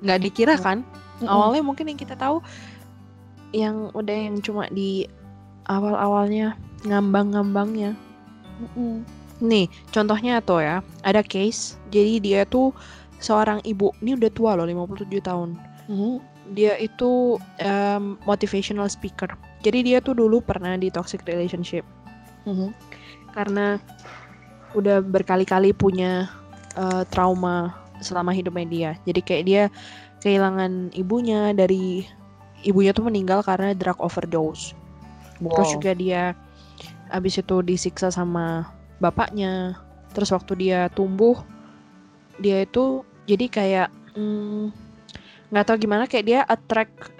Nggak 0.00 0.20
dikira 0.20 0.54
kan? 0.56 0.80
Mm-mm. 1.20 1.28
Awalnya 1.28 1.62
mungkin 1.62 1.88
yang 1.88 1.96
kita 1.96 2.16
tahu 2.16 2.40
yang 3.54 3.92
udah 3.94 4.16
yang 4.28 4.40
cuma 4.40 4.66
di 4.68 5.06
awal-awalnya 5.64 6.56
ngambang-ngambangnya. 6.84 7.94
Mm-mm. 8.60 9.04
Nih, 9.40 9.66
contohnya 9.90 10.40
tuh 10.40 10.60
ya, 10.60 10.76
ada 11.02 11.20
case. 11.20 11.76
Jadi 11.88 12.20
dia 12.20 12.44
tuh 12.44 12.72
seorang 13.18 13.60
ibu, 13.64 13.92
ini 14.00 14.16
udah 14.16 14.30
tua 14.32 14.56
loh, 14.56 14.64
57 14.64 15.20
tahun. 15.20 15.56
Mhm. 15.88 16.12
Dia 16.52 16.76
itu 16.76 17.40
em, 17.56 18.20
motivational 18.24 18.86
speaker. 18.86 19.32
Jadi 19.64 19.80
dia 19.80 19.98
tuh 20.04 20.12
dulu 20.12 20.44
pernah 20.44 20.76
di 20.76 20.92
toxic 20.92 21.24
relationship 21.24 21.84
Mhm. 22.44 22.76
Karena 23.34 23.82
udah 24.78 25.02
berkali-kali 25.02 25.74
punya 25.74 26.30
eh, 26.78 27.02
trauma 27.10 27.74
selama 27.98 28.30
hidupnya 28.30 28.66
dia. 28.66 28.90
Jadi 29.04 29.20
kayak 29.20 29.44
dia 29.44 29.62
kehilangan 30.22 30.94
ibunya 30.96 31.52
dari 31.52 32.06
ibunya 32.64 32.96
tuh 32.96 33.06
meninggal 33.06 33.44
karena 33.44 33.76
drug 33.76 34.00
overdose. 34.00 34.72
Terus 35.38 35.68
Wow. 35.68 35.74
juga 35.76 35.92
dia 35.92 36.22
abis 37.10 37.42
itu 37.42 37.60
disiksa 37.60 38.08
sama 38.08 38.70
bapaknya. 39.02 39.76
Terus 40.14 40.30
waktu 40.30 40.52
dia 40.56 40.86
tumbuh, 40.94 41.42
dia 42.38 42.62
itu 42.62 43.02
jadi 43.26 43.46
kayak 43.50 43.88
mm, 44.14 44.70
nggak 45.50 45.64
tahu 45.66 45.76
gimana 45.82 46.06
kayak 46.06 46.26
dia 46.26 46.40
attract 46.46 47.12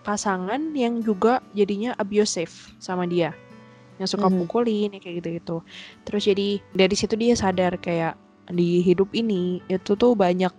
pasangan 0.00 0.72
yang 0.72 1.04
juga 1.04 1.44
jadinya 1.52 1.92
abusive 2.00 2.52
sama 2.80 3.04
dia, 3.04 3.36
yang 4.00 4.08
suka 4.08 4.32
Mhm. 4.32 4.36
pukulin 4.42 4.96
ya 4.96 5.00
kayak 5.00 5.16
gitu-gitu. 5.20 5.60
Terus 6.08 6.22
jadi 6.24 6.48
dari 6.72 6.96
situ 6.96 7.14
dia 7.14 7.36
sadar 7.36 7.76
kayak 7.76 8.16
di 8.48 8.80
hidup 8.80 9.12
ini 9.12 9.60
itu 9.68 9.94
tuh 9.94 10.16
banyak 10.16 10.50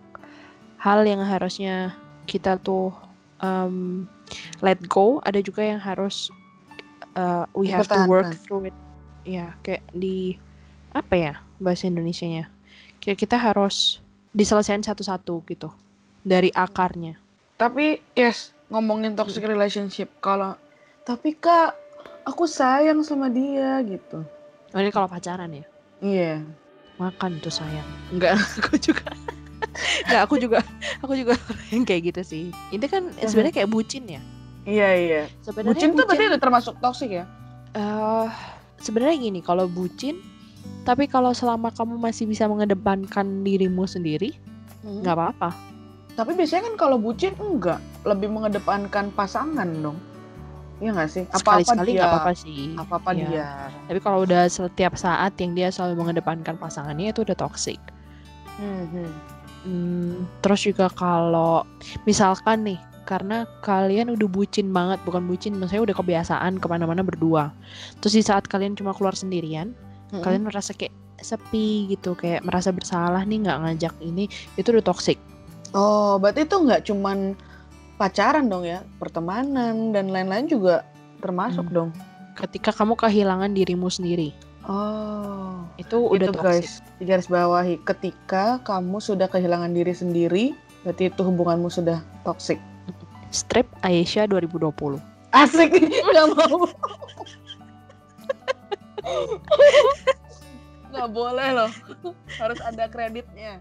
hal 0.77 0.99
yang 1.03 1.25
harusnya 1.25 1.97
kita 2.29 2.61
tuh 2.61 2.93
um, 3.41 4.05
let 4.61 4.77
go, 4.85 5.17
ada 5.25 5.41
juga 5.41 5.65
yang 5.65 5.81
harus 5.81 6.29
uh, 7.17 7.43
we 7.57 7.67
have 7.67 7.89
to 7.89 7.97
work 8.05 8.29
Dipertahankan. 8.29 8.45
through 8.45 8.69
it. 8.69 8.77
Ya, 9.25 9.57
kayak 9.61 9.85
di 9.91 10.37
apa 10.93 11.13
ya 11.13 11.33
bahasa 11.57 11.89
Indonesianya? 11.89 12.49
Kayak 13.01 13.25
kita 13.25 13.37
harus 13.37 13.97
diselesaikan 14.31 14.85
satu-satu 14.85 15.41
gitu 15.49 15.73
dari 16.21 16.53
akarnya. 16.53 17.17
Tapi 17.57 17.97
yes, 18.13 18.53
ngomongin 18.69 19.17
toxic 19.17 19.43
relationship 19.43 20.09
kalau 20.21 20.55
tapi 21.01 21.33
Kak, 21.33 21.80
aku 22.23 22.43
sayang 22.45 23.01
sama 23.01 23.27
dia 23.27 23.81
gitu. 23.81 24.21
Oh, 24.71 24.79
ini 24.79 24.89
kalau 24.89 25.05
pacaran 25.05 25.51
ya, 25.51 25.65
Iya. 25.99 26.33
makan 26.95 27.37
tuh 27.39 27.51
sayang. 27.51 27.87
Enggak, 28.09 28.37
aku 28.61 28.77
juga. 28.77 29.11
Nggak, 30.03 30.21
aku 30.25 30.35
juga 30.37 30.59
aku 30.99 31.13
juga 31.15 31.33
yang 31.73 31.83
kayak 31.83 32.11
gitu 32.11 32.21
sih. 32.23 32.43
Itu 32.69 32.85
kan 32.85 33.09
sebenarnya 33.17 33.55
kayak 33.55 33.69
bucin 33.69 34.05
ya. 34.07 34.21
Iya 34.61 34.89
iya. 34.93 35.21
Sebenarnya 35.41 35.73
Bucin 35.73 35.89
tuh 35.91 36.05
berarti 36.05 36.25
udah 36.27 36.41
termasuk 36.41 36.75
toksik 36.77 37.11
ya? 37.11 37.25
eh, 37.71 38.27
sebenarnya 38.77 39.17
gini, 39.17 39.39
kalau 39.39 39.65
bucin 39.65 40.19
tapi 40.83 41.05
kalau 41.05 41.31
selama 41.31 41.69
kamu 41.69 41.97
masih 41.97 42.25
bisa 42.25 42.45
mengedepankan 42.45 43.41
dirimu 43.41 43.85
sendiri, 43.85 44.37
Hmm. 44.81 45.01
nggak 45.01 45.13
apa-apa. 45.13 45.49
Tapi 46.11 46.33
biasanya 46.33 46.67
kan 46.67 46.75
kalau 46.75 46.97
bucin 46.97 47.33
enggak, 47.37 47.77
lebih 48.03 48.27
mengedepankan 48.27 49.09
pasangan 49.11 49.65
dong. 49.79 49.97
Iya 50.81 50.89
nggak 50.97 51.09
sih? 51.13 51.23
Apa-apa 51.29 51.61
Sekali-sekali 51.61 51.89
nggak 51.93 52.09
apa-apa 52.09 52.33
sih. 52.33 52.61
Apa-apa 52.73 53.09
Iya. 53.13 53.27
dia. 53.29 53.49
Tapi 53.85 53.99
kalau 54.01 54.25
udah 54.25 54.49
setiap 54.49 54.97
saat 54.97 55.37
yang 55.37 55.53
dia 55.53 55.69
selalu 55.69 56.01
mengedepankan 56.01 56.57
pasangannya 56.57 57.13
itu 57.13 57.21
udah 57.21 57.37
toxic. 57.37 57.77
Hmm, 58.57 58.89
hmm. 59.61 60.25
Terus 60.41 60.61
juga 60.65 60.89
kalau 60.89 61.61
misalkan 62.09 62.65
nih, 62.65 62.81
karena 63.05 63.45
kalian 63.61 64.09
udah 64.09 64.25
bucin 64.25 64.73
banget, 64.73 64.97
bukan 65.05 65.29
bucin, 65.29 65.53
maksudnya 65.57 65.85
udah 65.85 65.95
kebiasaan 66.01 66.57
ke 66.57 66.65
mana-mana 66.65 67.05
berdua. 67.05 67.53
Terus 68.01 68.17
di 68.17 68.23
saat 68.25 68.49
kalian 68.49 68.73
cuma 68.73 68.97
keluar 68.97 69.13
sendirian, 69.13 69.77
Mm-mm. 70.09 70.25
kalian 70.25 70.49
merasa 70.49 70.73
kayak 70.73 70.93
sepi 71.21 71.93
gitu, 71.93 72.17
kayak 72.17 72.41
merasa 72.41 72.73
bersalah 72.73 73.21
nih 73.21 73.45
nggak 73.45 73.59
ngajak 73.61 73.93
ini, 74.01 74.25
itu 74.57 74.73
udah 74.73 74.81
toxic. 74.81 75.21
Oh, 75.77 76.17
berarti 76.17 76.49
itu 76.49 76.57
nggak 76.57 76.81
cuman 76.89 77.37
pacaran 78.01 78.49
dong 78.49 78.65
ya, 78.65 78.81
pertemanan 78.97 79.93
dan 79.93 80.09
lain-lain 80.09 80.49
juga 80.49 80.81
termasuk 81.21 81.69
Hmm. 81.69 81.75
dong. 81.77 81.89
Ketika 82.33 82.73
kamu 82.73 82.97
kehilangan 82.97 83.53
dirimu 83.53 83.93
sendiri, 83.93 84.33
Oh, 84.61 85.65
itu 85.77 85.97
udah 85.97 86.29
itu 86.29 86.37
guys, 86.37 86.85
garis 86.97 87.25
bawahi. 87.25 87.81
Ketika 87.81 88.61
kamu 88.61 88.97
sudah 88.97 89.25
kehilangan 89.25 89.73
diri 89.73 89.89
sendiri, 89.89 90.45
berarti 90.81 91.09
itu 91.09 91.21
hubunganmu 91.21 91.65
sudah 91.65 92.01
toksik. 92.21 92.61
Strip 93.29 93.65
Aisyah 93.81 94.29
2020. 94.29 95.01
Asik, 95.33 95.73
nggak 96.13 96.27
mau. 96.37 96.69
nggak 100.91 101.09
boleh 101.09 101.49
loh, 101.55 101.71
harus 102.37 102.59
ada 102.61 102.85
kreditnya. 102.85 103.57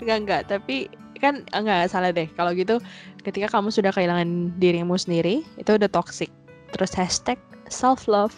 Enggak 0.00 0.16
enggak, 0.16 0.42
tapi 0.48 0.86
kan 1.22 1.46
enggak 1.54 1.86
salah 1.86 2.10
deh. 2.10 2.26
Kalau 2.34 2.50
gitu 2.52 2.82
ketika 3.22 3.46
kamu 3.46 3.70
sudah 3.70 3.94
kehilangan 3.94 4.58
dirimu 4.58 4.98
sendiri, 4.98 5.46
itu 5.56 5.70
udah 5.70 5.86
toxic. 5.86 6.28
Terus 6.74 6.90
hashtag 6.92 7.38
self 7.70 8.10
love. 8.10 8.34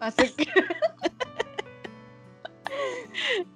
Asik. 0.00 0.32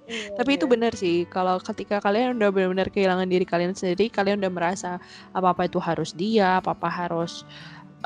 Iya, 0.06 0.38
Tapi 0.38 0.50
itu 0.54 0.66
iya. 0.68 0.73
benar 0.78 0.92
sih, 0.95 1.26
kalau 1.26 1.59
ketika 1.59 1.99
kalian 1.99 2.38
udah 2.38 2.54
benar-benar 2.54 2.88
kehilangan 2.92 3.26
diri 3.26 3.42
kalian 3.42 3.75
sendiri, 3.75 4.06
kalian 4.06 4.38
udah 4.38 4.52
merasa 4.52 4.90
apa-apa 5.35 5.66
itu 5.66 5.83
harus 5.83 6.14
dia, 6.14 6.62
apa-apa 6.62 6.87
harus 6.87 7.42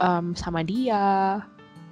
em, 0.00 0.32
sama 0.32 0.64
dia. 0.64 1.36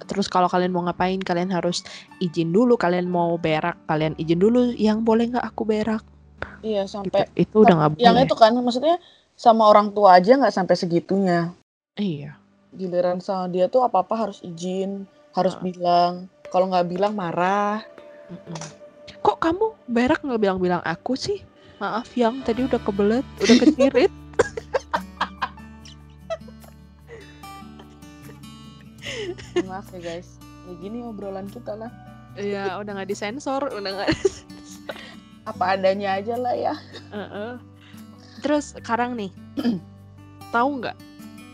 Terus 0.09 0.25
kalau 0.25 0.49
kalian 0.49 0.73
mau 0.73 0.81
ngapain, 0.87 1.21
kalian 1.21 1.53
harus 1.53 1.85
izin 2.17 2.49
dulu. 2.49 2.73
Kalian 2.79 3.05
mau 3.05 3.37
berak, 3.37 3.77
kalian 3.85 4.17
izin 4.17 4.41
dulu. 4.41 4.73
Yang 4.73 5.05
boleh 5.05 5.25
nggak 5.35 5.45
aku 5.45 5.61
berak? 5.67 6.01
Iya 6.59 6.83
Gitu. 6.83 6.91
sampai 6.91 7.23
Itu 7.33 7.61
udah 7.61 7.75
nggak 7.75 7.91
boleh. 7.93 8.03
yang 8.03 8.15
itu 8.17 8.35
kan 8.35 8.51
maksudnya 8.53 8.97
sama 9.33 9.63
orang 9.65 9.89
tua 9.89 10.15
aja 10.15 10.35
nggak 10.35 10.51
sampai 10.51 10.75
segitunya. 10.75 11.51
Iya. 11.93 12.35
Giliran 12.69 13.17
sama 13.17 13.47
dia 13.47 13.65
tuh 13.65 13.81
apa 13.81 14.01
apa 14.01 14.15
harus 14.19 14.39
izin, 14.41 15.03
harus 15.31 15.55
Ah. 15.55 15.61
bilang. 15.61 16.13
Kalau 16.47 16.65
nggak 16.67 16.87
bilang 16.87 17.13
marah. 17.13 17.85
Kok 19.19 19.37
kamu 19.37 19.65
berak 19.85 20.19
nggak 20.19 20.39
bilang-bilang 20.39 20.81
aku 20.81 21.13
sih? 21.13 21.41
Maaf 21.77 22.11
yang 22.13 22.41
tadi 22.41 22.63
udah 22.63 22.77
kebelet, 22.77 23.23
udah 23.39 23.55
kecirit. 23.61 24.11
Maaf 29.63 29.87
ya 29.93 29.99
guys. 30.01 30.29
Ya 30.67 30.73
gini 30.77 31.01
obrolan 31.01 31.47
kita 31.47 31.73
lah. 31.75 31.91
Iya, 32.37 32.77
udah 32.77 32.91
nggak 32.93 33.09
disensor, 33.09 33.67
udah 33.67 33.91
nggak. 33.91 34.09
Apa 35.49 35.73
adanya 35.73 36.21
aja 36.21 36.37
lah 36.37 36.53
ya. 36.53 36.73
Heeh. 37.09 37.57
Terus 38.45 38.77
sekarang 38.77 39.17
nih, 39.17 39.33
tahu 40.55 40.79
nggak 40.79 40.97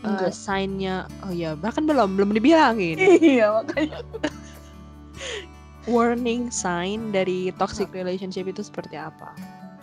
uh, 0.04 0.28
sign-nya? 0.28 1.08
Oh 1.24 1.32
ya, 1.32 1.56
bahkan 1.56 1.88
belum 1.88 2.14
belum 2.20 2.36
dibilangin. 2.36 3.00
iya 3.34 3.50
makanya. 3.56 4.04
Warning 5.90 6.50
sign 6.50 7.14
dari 7.14 7.54
toxic 7.56 7.88
relationship 7.94 8.44
itu 8.50 8.60
seperti 8.60 8.98
apa? 8.98 9.32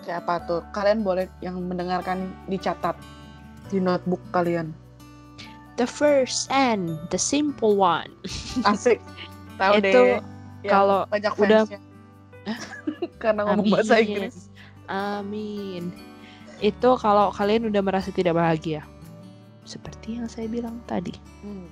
Kayak 0.04 0.28
apa 0.28 0.36
tuh? 0.46 0.62
Kalian 0.76 1.02
boleh 1.02 1.32
yang 1.40 1.58
mendengarkan 1.64 2.36
dicatat 2.52 2.94
di 3.72 3.80
notebook 3.80 4.20
kalian. 4.36 4.76
The 5.80 5.88
first 5.90 6.52
and 6.54 7.00
the 7.10 7.18
simple 7.18 7.80
one. 7.80 8.12
Asik. 8.68 9.00
Tahu 9.58 9.80
Itu 9.80 9.90
deh. 9.90 10.22
yang 10.62 10.70
kalau 10.70 11.00
banyak 11.10 11.34
udah- 11.40 11.66
fansnya. 11.66 11.80
Karena 13.22 13.48
ngomong 13.48 13.72
bahasa 13.72 14.00
Amin. 14.00 14.08
Inggris. 14.08 14.36
Amin. 14.88 15.84
Itu 16.60 16.96
kalau 17.00 17.32
kalian 17.32 17.68
udah 17.72 17.82
merasa 17.84 18.10
tidak 18.12 18.36
bahagia. 18.36 18.84
Seperti 19.64 20.20
yang 20.20 20.28
saya 20.28 20.48
bilang 20.52 20.84
tadi. 20.88 21.16
Hmm. 21.44 21.72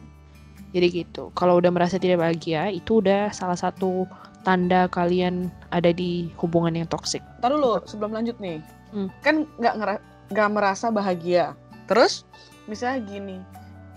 Jadi 0.71 1.03
gitu. 1.03 1.31
Kalau 1.35 1.59
udah 1.59 1.71
merasa 1.71 1.99
tidak 1.99 2.23
bahagia, 2.23 2.71
itu 2.71 3.03
udah 3.03 3.31
salah 3.35 3.59
satu 3.59 4.07
tanda 4.47 4.87
kalian 4.87 5.51
ada 5.69 5.91
di 5.91 6.31
hubungan 6.39 6.73
yang 6.73 6.87
toksik. 6.87 7.21
Ntar 7.43 7.51
dulu 7.51 7.83
sebelum 7.83 8.15
lanjut 8.15 8.39
nih. 8.39 8.63
Hmm. 8.95 9.11
Kan 9.19 9.43
nggak 9.59 9.99
nggak 10.31 10.49
merasa 10.51 10.87
bahagia. 10.87 11.53
Terus 11.91 12.23
misalnya 12.71 13.03
gini. 13.03 13.37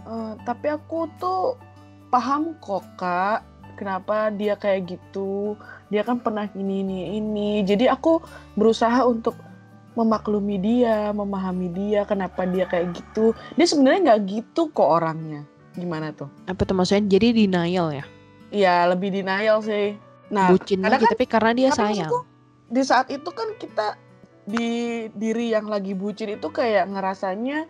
"Eh, 0.04 0.32
tapi 0.42 0.66
aku 0.74 1.06
tuh 1.22 1.54
paham 2.10 2.58
kok 2.58 2.82
kak. 2.98 3.46
Kenapa 3.74 4.30
dia 4.30 4.54
kayak 4.54 4.86
gitu? 4.98 5.58
Dia 5.92 6.02
kan 6.02 6.20
pernah 6.20 6.48
ini 6.56 6.80
ini 6.84 6.98
ini. 7.18 7.50
Jadi 7.64 7.88
aku 7.88 8.20
berusaha 8.54 9.04
untuk 9.04 9.36
memaklumi 9.94 10.56
dia, 10.58 11.12
memahami 11.14 11.68
dia. 11.70 12.02
Kenapa 12.04 12.44
dia 12.44 12.66
kayak 12.66 12.94
gitu? 12.96 13.32
Dia 13.54 13.66
sebenarnya 13.68 14.00
nggak 14.12 14.20
gitu 14.26 14.70
kok 14.72 14.88
orangnya. 15.00 15.44
Gimana 15.74 16.14
tuh? 16.14 16.30
Apa 16.46 16.62
tuh 16.66 16.74
maksudnya? 16.78 17.18
Jadi 17.18 17.46
denial 17.46 17.90
ya? 17.94 18.04
Iya 18.54 18.86
lebih 18.90 19.10
denial 19.10 19.60
sih. 19.62 19.98
Nah 20.30 20.50
Bucin 20.54 20.80
lagi, 20.82 21.04
tapi 21.04 21.26
karena 21.26 21.52
dia 21.52 21.68
sayang. 21.74 22.10
di 22.64 22.80
saat 22.80 23.12
itu 23.12 23.28
kan 23.28 23.54
kita 23.60 24.00
di 24.48 25.04
diri 25.12 25.52
yang 25.52 25.68
lagi 25.68 25.92
bucin 25.96 26.36
itu 26.36 26.48
kayak 26.48 26.88
ngerasanya 26.92 27.68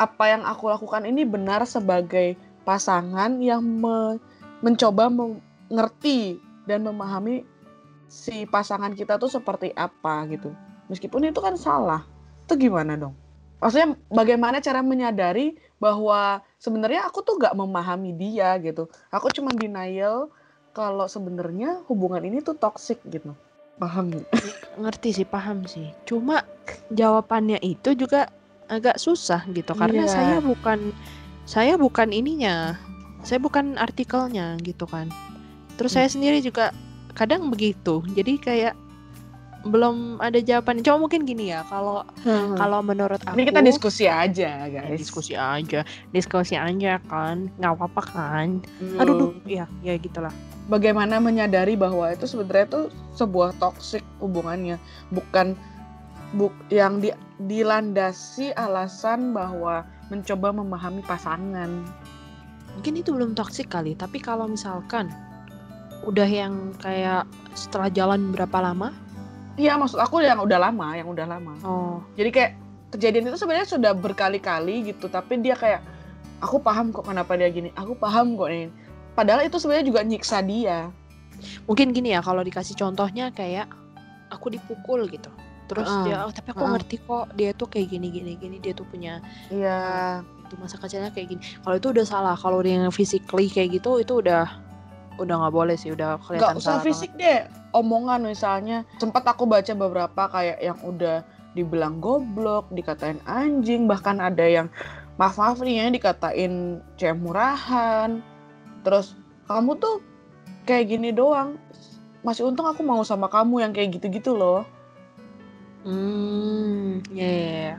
apa 0.00 0.24
yang 0.32 0.42
aku 0.44 0.68
lakukan 0.72 1.04
ini 1.04 1.24
benar 1.24 1.64
sebagai 1.64 2.36
pasangan 2.64 3.40
yang 3.40 3.60
me- 3.60 4.20
mencoba 4.64 5.12
mengerti 5.12 6.40
dan 6.64 6.84
memahami 6.84 7.44
si 8.08 8.44
pasangan 8.46 8.92
kita 8.92 9.16
tuh 9.18 9.30
seperti 9.30 9.72
apa 9.74 10.24
gitu. 10.30 10.52
Meskipun 10.88 11.28
itu 11.28 11.40
kan 11.40 11.56
salah. 11.56 12.04
Itu 12.44 12.60
gimana 12.60 12.94
dong? 12.98 13.16
Maksudnya 13.62 13.96
bagaimana 14.12 14.60
cara 14.60 14.84
menyadari 14.84 15.56
bahwa 15.80 16.44
sebenarnya 16.60 17.08
aku 17.08 17.24
tuh 17.24 17.40
gak 17.40 17.56
memahami 17.56 18.12
dia 18.12 18.60
gitu. 18.60 18.92
Aku 19.08 19.32
cuma 19.32 19.56
denial 19.56 20.28
kalau 20.76 21.08
sebenarnya 21.08 21.80
hubungan 21.88 22.20
ini 22.20 22.44
tuh 22.44 22.58
toxic 22.58 23.00
gitu. 23.08 23.32
Paham 23.80 24.12
nggak? 24.12 24.28
Ngerti 24.78 25.22
sih, 25.22 25.26
paham 25.26 25.66
sih. 25.66 25.90
Cuma 26.06 26.46
jawabannya 26.94 27.58
itu 27.64 27.96
juga 27.96 28.30
agak 28.70 29.00
susah 29.00 29.44
gitu 29.50 29.72
karena 29.76 30.06
Iya. 30.06 30.12
saya 30.12 30.36
bukan 30.44 30.92
saya 31.44 31.74
bukan 31.76 32.12
ininya. 32.14 32.78
Saya 33.24 33.40
bukan 33.40 33.80
artikelnya 33.80 34.60
gitu 34.60 34.84
kan. 34.84 35.08
Terus 35.80 35.96
saya 35.96 36.06
sendiri 36.06 36.44
juga 36.44 36.70
kadang 37.14 37.48
begitu. 37.48 38.02
Jadi 38.12 38.36
kayak 38.42 38.74
belum 39.64 40.20
ada 40.20 40.36
jawaban. 40.44 40.84
Cuma 40.84 41.08
mungkin 41.08 41.24
gini 41.24 41.48
ya, 41.50 41.64
kalau 41.66 42.04
kalau 42.60 42.84
menurut 42.84 43.16
aku 43.24 43.34
Ini 43.34 43.48
kita 43.48 43.60
diskusi 43.64 44.04
aja, 44.04 44.68
Ya, 44.68 44.68
guys. 44.68 45.00
diskusi 45.00 45.32
aja, 45.32 45.80
diskusi 46.12 46.54
aja 46.54 47.00
kan, 47.08 47.48
nggak 47.56 47.72
apa-apa 47.80 48.02
kan. 48.04 48.48
Hmm. 48.78 49.00
Aduh, 49.00 49.14
duh, 49.16 49.32
ya, 49.48 49.64
ya 49.80 49.96
gitulah. 49.96 50.32
Bagaimana 50.68 51.20
menyadari 51.20 51.76
bahwa 51.76 52.08
itu 52.12 52.28
sebenarnya 52.28 52.68
tuh 52.68 52.84
sebuah 53.16 53.56
toxic 53.60 54.04
hubungannya, 54.20 54.76
bukan 55.12 55.56
buk 56.36 56.52
yang 56.68 57.00
di, 57.00 57.12
dilandasi 57.40 58.52
alasan 58.56 59.32
bahwa 59.32 59.84
mencoba 60.08 60.52
memahami 60.52 61.00
pasangan. 61.04 61.84
Mungkin 62.74 63.00
itu 63.00 63.14
belum 63.14 63.32
toksik 63.38 63.70
kali, 63.70 63.94
tapi 63.94 64.18
kalau 64.18 64.50
misalkan 64.50 65.08
udah 66.04 66.24
yang 66.26 66.54
kayak 66.76 67.24
setelah 67.52 67.88
jalan 67.88 68.30
berapa 68.30 68.58
lama, 68.60 68.92
Iya, 69.54 69.78
maksud 69.78 69.96
aku 69.96 70.18
yang 70.18 70.42
udah 70.42 70.58
lama, 70.58 70.92
yang 70.92 71.06
udah 71.06 71.26
lama. 71.26 71.54
oh, 71.62 72.02
Jadi 72.14 72.30
kayak 72.30 72.52
kejadian 72.90 73.30
itu 73.30 73.38
sebenarnya 73.38 73.68
sudah 73.68 73.92
berkali-kali 73.94 74.82
gitu, 74.84 75.06
tapi 75.06 75.38
dia 75.38 75.54
kayak 75.54 75.78
aku 76.38 76.58
paham 76.58 76.90
kok 76.90 77.06
kenapa 77.06 77.34
dia 77.34 77.46
gini, 77.48 77.70
aku 77.72 77.94
paham 77.94 78.34
kok 78.34 78.50
ini. 78.50 78.66
Padahal 79.14 79.42
itu 79.42 79.54
sebenarnya 79.56 79.86
juga 79.86 80.02
nyiksa 80.02 80.42
dia. 80.42 80.90
mungkin 81.64 81.90
gini 81.90 82.10
ya, 82.10 82.20
kalau 82.20 82.40
dikasih 82.40 82.74
contohnya 82.74 83.30
kayak 83.30 83.70
aku 84.28 84.50
dipukul 84.50 85.06
gitu. 85.06 85.30
terus 85.64 85.88
Heeh, 85.88 86.04
dia 86.06 86.18
oh 86.20 86.28
tapi 86.28 86.52
aku 86.52 86.60
heeh. 86.60 86.72
ngerti 86.76 86.96
kok 87.00 87.26
dia 87.32 87.50
tuh 87.50 87.64
kayak 87.66 87.88
gini 87.88 88.12
gini 88.12 88.36
gini 88.36 88.56
dia 88.58 88.70
tuh 88.70 88.84
punya 88.84 89.24
Iya. 89.48 90.20
itu 90.44 90.60
masa 90.60 90.76
kecilnya 90.76 91.08
kayak 91.08 91.26
gini 91.26 91.40
kalau 91.58 91.80
itu 91.80 91.88
udah 91.88 92.04
salah 92.04 92.36
kalau 92.36 92.60
dia 92.60 92.76
yang 92.76 92.92
physically 92.92 93.48
kayak 93.48 93.72
gitu 93.74 93.96
itu 93.96 94.20
udah 94.20 94.44
udah 95.18 95.34
nggak 95.44 95.54
boleh 95.54 95.76
sih 95.78 95.94
udah 95.94 96.18
Gak 96.18 96.26
kelihatan 96.26 96.56
usah 96.58 96.78
salah 96.78 96.84
fisik 96.84 97.10
deh, 97.14 97.46
omongan 97.74 98.26
misalnya. 98.26 98.82
Sempat 98.98 99.24
aku 99.26 99.46
baca 99.46 99.72
beberapa 99.74 100.22
kayak 100.30 100.58
yang 100.62 100.78
udah 100.82 101.22
dibilang 101.54 102.02
goblok, 102.02 102.66
dikatain 102.74 103.22
anjing, 103.24 103.86
bahkan 103.86 104.18
ada 104.18 104.42
yang 104.42 104.66
maaf 105.14 105.38
maaf 105.38 105.62
nih 105.62 105.86
ya 105.86 105.86
dikatain 105.94 106.82
cewek 106.98 107.18
murahan. 107.18 108.18
Terus 108.82 109.14
kamu 109.46 109.78
tuh 109.78 110.02
kayak 110.66 110.90
gini 110.90 111.14
doang. 111.14 111.56
Masih 112.26 112.48
untung 112.48 112.66
aku 112.66 112.82
mau 112.82 113.04
sama 113.06 113.30
kamu 113.30 113.62
yang 113.62 113.72
kayak 113.72 114.00
gitu-gitu 114.00 114.34
loh. 114.34 114.66
banget. 115.84 115.92
hmm 115.92 116.90
ya 117.12 117.28
ya, 117.28 117.50
ya. 117.52 117.74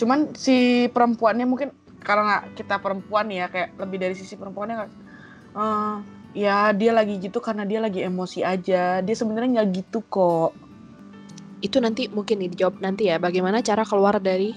Cuman 0.00 0.32
si 0.32 0.88
perempuannya 0.88 1.44
mungkin 1.44 1.70
karena 2.00 2.48
kita 2.56 2.80
perempuan 2.80 3.28
ya 3.28 3.52
kayak 3.52 3.76
lebih 3.76 4.00
dari 4.00 4.14
sisi 4.16 4.34
perempuannya 4.40 4.88
"Eh, 5.52 5.96
ya 6.32 6.70
dia 6.70 6.92
lagi 6.92 7.18
gitu 7.18 7.38
karena 7.38 7.66
dia 7.66 7.78
lagi 7.78 8.00
emosi 8.00 8.40
aja. 8.40 8.98
Dia 9.00 9.14
sebenarnya 9.14 9.60
nggak 9.60 9.70
gitu 9.74 10.00
kok. 10.04 10.52
itu 11.60 11.76
nanti 11.76 12.08
mungkin 12.08 12.40
nih 12.40 12.56
dijawab 12.56 12.80
nanti 12.80 13.12
ya 13.12 13.20
bagaimana 13.20 13.60
cara 13.60 13.84
keluar 13.84 14.16
dari 14.16 14.56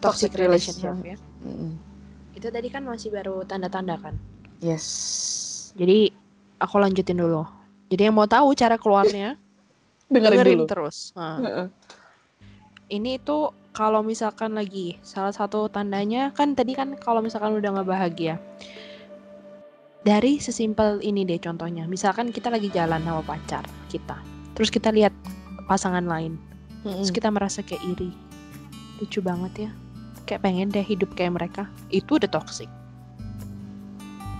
toxic, 0.00 0.32
Toxic 0.32 0.40
relationship 0.40 0.96
relationship. 0.96 1.04
ya 1.04 1.16
Mm-mm. 1.44 1.72
itu 2.32 2.48
tadi 2.48 2.68
kan 2.72 2.80
masih 2.80 3.12
baru 3.12 3.44
tanda-tanda 3.44 4.00
kan 4.00 4.16
Yes. 4.56 4.88
jadi 5.76 6.08
aku 6.56 6.80
lanjutin 6.80 7.20
dulu 7.20 7.44
jadi 7.92 8.08
yang 8.08 8.16
mau 8.16 8.24
tahu 8.24 8.56
cara 8.56 8.80
keluarnya 8.80 9.36
Dengerin, 10.08 10.40
dengerin 10.40 10.56
dulu. 10.56 10.68
terus 10.72 11.12
Nah, 11.12 11.44
Heeh. 11.44 11.66
ini 12.88 13.20
tuh 13.20 13.52
kalau 13.76 14.00
misalkan 14.00 14.56
lagi 14.56 14.96
salah 15.04 15.36
satu 15.36 15.68
tandanya 15.68 16.32
kan 16.32 16.56
tadi 16.56 16.72
kan 16.72 16.96
kalau 16.96 17.20
misalkan 17.20 17.52
udah 17.52 17.68
nggak 17.68 17.84
bahagia 17.84 18.40
dari 20.00 20.40
sesimpel 20.40 21.00
ini 21.04 21.28
deh 21.28 21.36
contohnya. 21.36 21.84
Misalkan 21.84 22.32
kita 22.32 22.48
lagi 22.48 22.72
jalan 22.72 23.04
sama 23.04 23.20
pacar 23.24 23.64
kita 23.92 24.16
terus 24.56 24.68
kita 24.68 24.92
lihat 24.92 25.12
pasangan 25.68 26.04
lain 26.04 26.36
terus 26.84 27.08
Mm-mm. 27.08 27.16
kita 27.16 27.28
merasa 27.28 27.60
kayak 27.60 27.84
iri. 27.96 28.10
Lucu 29.00 29.20
banget 29.20 29.68
ya. 29.68 29.70
Kayak 30.24 30.40
pengen 30.44 30.68
deh 30.72 30.84
hidup 30.84 31.12
kayak 31.16 31.36
mereka. 31.36 31.68
Itu 31.92 32.16
udah 32.16 32.28
toxic. 32.28 32.68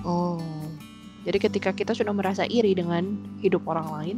Oh. 0.01 0.41
jadi 1.29 1.37
ketika 1.37 1.77
kita 1.77 1.93
sudah 1.93 2.17
merasa 2.17 2.49
iri 2.49 2.73
dengan 2.73 3.21
hidup 3.45 3.69
orang 3.69 3.89
lain 3.93 4.17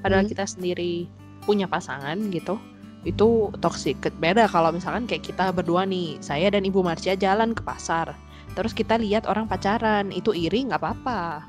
padahal 0.00 0.24
Hmm. 0.24 0.32
kita 0.32 0.48
sendiri 0.48 1.04
punya 1.44 1.68
pasangan 1.68 2.16
gitu 2.32 2.56
itu 3.04 3.50
toxic. 3.60 3.98
Beda 4.22 4.48
kalau 4.48 4.72
misalkan 4.72 5.04
kayak 5.04 5.26
kita 5.26 5.52
berdua 5.52 5.84
nih 5.84 6.16
saya 6.24 6.48
dan 6.48 6.64
ibu 6.64 6.80
Marcia 6.80 7.12
jalan 7.12 7.52
ke 7.52 7.60
pasar 7.60 8.16
terus 8.52 8.72
kita 8.72 8.96
lihat 8.96 9.24
orang 9.24 9.44
pacaran 9.44 10.08
itu 10.08 10.30
iri 10.30 10.64
nggak 10.64 10.78
apa-apa 10.78 11.44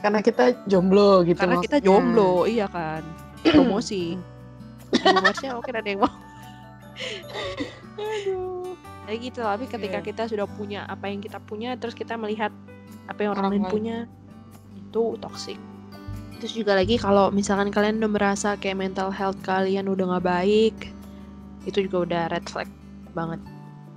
Karena 0.00 0.18
kita 0.18 0.64
jomblo 0.64 1.22
gitu. 1.22 1.36
karena 1.36 1.58
kita 1.58 1.76
maksudnya. 1.76 1.86
jomblo 1.86 2.32
iya 2.44 2.66
kan 2.66 3.02
promosi 3.54 4.16
Marcia 4.96 5.54
oke 5.54 5.70
ada 5.70 5.84
yang 5.84 6.00
mau 6.00 6.12
Aduh. 7.96 8.74
kayak 9.04 9.18
gitu 9.22 9.40
tapi 9.40 9.64
ketika 9.66 9.98
Iya. 9.98 10.06
kita 10.06 10.22
sudah 10.26 10.46
punya 10.48 10.80
apa 10.84 11.06
yang 11.06 11.18
kita 11.18 11.38
punya 11.38 11.74
terus 11.74 11.92
kita 11.92 12.14
melihat 12.14 12.50
apa 13.06 13.18
yang 13.20 13.32
orang, 13.32 13.44
Orang 13.44 13.52
lain 13.52 13.62
lain. 13.62 13.72
punya 13.72 13.96
itu 14.76 15.02
toxic 15.18 15.58
terus 16.36 16.54
juga 16.54 16.72
lagi 16.72 16.96
kalau 16.96 17.28
misalkan 17.28 17.68
kalian 17.68 18.00
udah 18.00 18.10
merasa 18.10 18.56
kayak 18.56 18.80
mental 18.80 19.10
health 19.10 19.36
kalian 19.40 19.84
udah 19.84 20.16
nggak 20.16 20.24
baik 20.24 20.76
itu 21.62 21.84
juga 21.84 21.96
udah 22.02 22.22
red 22.30 22.46
flag 22.46 22.68
banget 23.12 23.40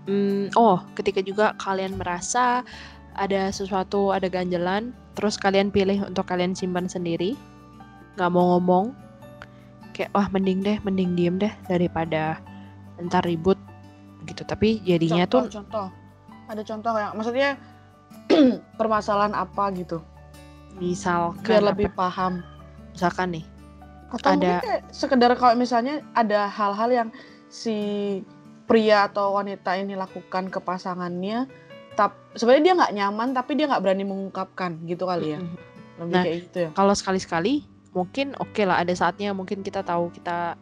Hmm, 0.04 0.52
oh 0.60 0.84
ketika 0.94 1.24
juga 1.24 1.56
kalian 1.56 1.96
merasa 1.96 2.68
ada 3.16 3.48
sesuatu 3.50 4.12
ada 4.12 4.28
ganjelan 4.28 4.92
terus 5.16 5.40
kalian 5.40 5.72
pilih 5.72 6.04
untuk 6.04 6.28
kalian 6.28 6.52
simpan 6.52 6.92
sendiri 6.92 7.40
nggak 8.18 8.30
mau 8.30 8.58
ngomong 8.58 8.92
kayak 9.96 10.12
wah 10.12 10.28
mending 10.28 10.60
deh 10.60 10.76
mending 10.84 11.16
diem 11.16 11.36
deh 11.40 11.54
daripada 11.66 12.42
ntar 13.00 13.24
ribut 13.24 13.56
gitu 14.26 14.44
tapi 14.44 14.84
jadinya 14.84 15.24
contoh, 15.24 15.48
tuh 15.48 15.56
contoh. 15.62 15.88
Ada 16.44 16.62
contoh 16.62 16.92
yang 17.00 17.14
maksudnya 17.16 17.50
permasalahan 18.80 19.32
apa 19.34 19.72
gitu. 19.72 20.04
misalkan 20.76 21.44
Biar 21.48 21.62
apa- 21.62 21.70
lebih 21.72 21.88
paham. 21.94 22.44
misalkan 22.92 23.40
nih 23.40 23.46
Atau 24.12 24.36
Ada- 24.36 24.38
mungkin 24.38 24.60
kayak 24.62 24.84
sekedar 24.92 25.32
kalau 25.34 25.56
misalnya 25.56 26.04
ada 26.14 26.46
hal-hal 26.46 26.90
yang 26.92 27.10
si 27.48 27.78
pria 28.66 29.08
atau 29.08 29.36
wanita 29.36 29.76
ini 29.76 29.94
lakukan 29.94 30.48
ke 30.48 30.60
pasangannya, 30.60 31.46
tap 31.94 32.16
sebenarnya 32.34 32.64
dia 32.64 32.74
nggak 32.80 32.94
nyaman 32.96 33.30
tapi 33.32 33.52
dia 33.54 33.66
nggak 33.70 33.84
berani 33.84 34.04
mengungkapkan 34.08 34.82
gitu 34.86 35.04
kali 35.06 35.38
ya. 35.38 35.40
Lebih 36.00 36.14
Nah, 36.14 36.24
kayak 36.26 36.38
gitu 36.50 36.58
ya. 36.58 36.70
kalau 36.74 36.94
sekali-sekali 36.98 37.54
mungkin 37.94 38.34
oke 38.42 38.66
lah 38.66 38.82
ada 38.82 38.90
saatnya 38.98 39.30
mungkin 39.38 39.62
kita 39.62 39.86
tahu 39.86 40.10
kita 40.10 40.58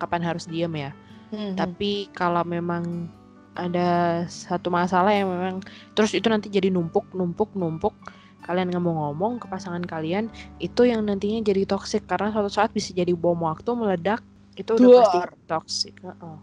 kapan 0.00 0.22
harus 0.24 0.48
diem 0.48 0.72
ya 0.72 0.90
Mhm. 1.30 1.54
tapi 1.54 2.08
kalau 2.16 2.40
memang 2.42 3.06
ada 3.52 4.24
satu 4.26 4.72
masalah 4.72 5.12
yang 5.12 5.28
memang 5.28 5.56
terus 5.92 6.16
itu 6.16 6.24
nanti 6.32 6.48
jadi 6.48 6.72
numpuk 6.72 7.12
numpuk 7.12 7.52
numpuk 7.52 7.92
kalian 8.40 8.72
nggak 8.72 8.80
mau 8.80 9.12
ngomong 9.12 9.36
ke 9.36 9.46
pasangan 9.46 9.84
kalian 9.84 10.32
itu 10.56 10.88
yang 10.88 11.04
nantinya 11.04 11.44
jadi 11.44 11.68
toxic 11.68 12.08
karena 12.08 12.32
suatu 12.32 12.48
saat 12.48 12.72
bisa 12.72 12.96
jadi 12.96 13.12
bom 13.12 13.36
waktu 13.44 13.68
meledak 13.76 14.24
itu 14.56 14.80
udah 14.80 14.88
pasti 14.90 15.18
Duar. 15.20 15.30
toxic 15.44 15.94
Heeh. 16.00 16.36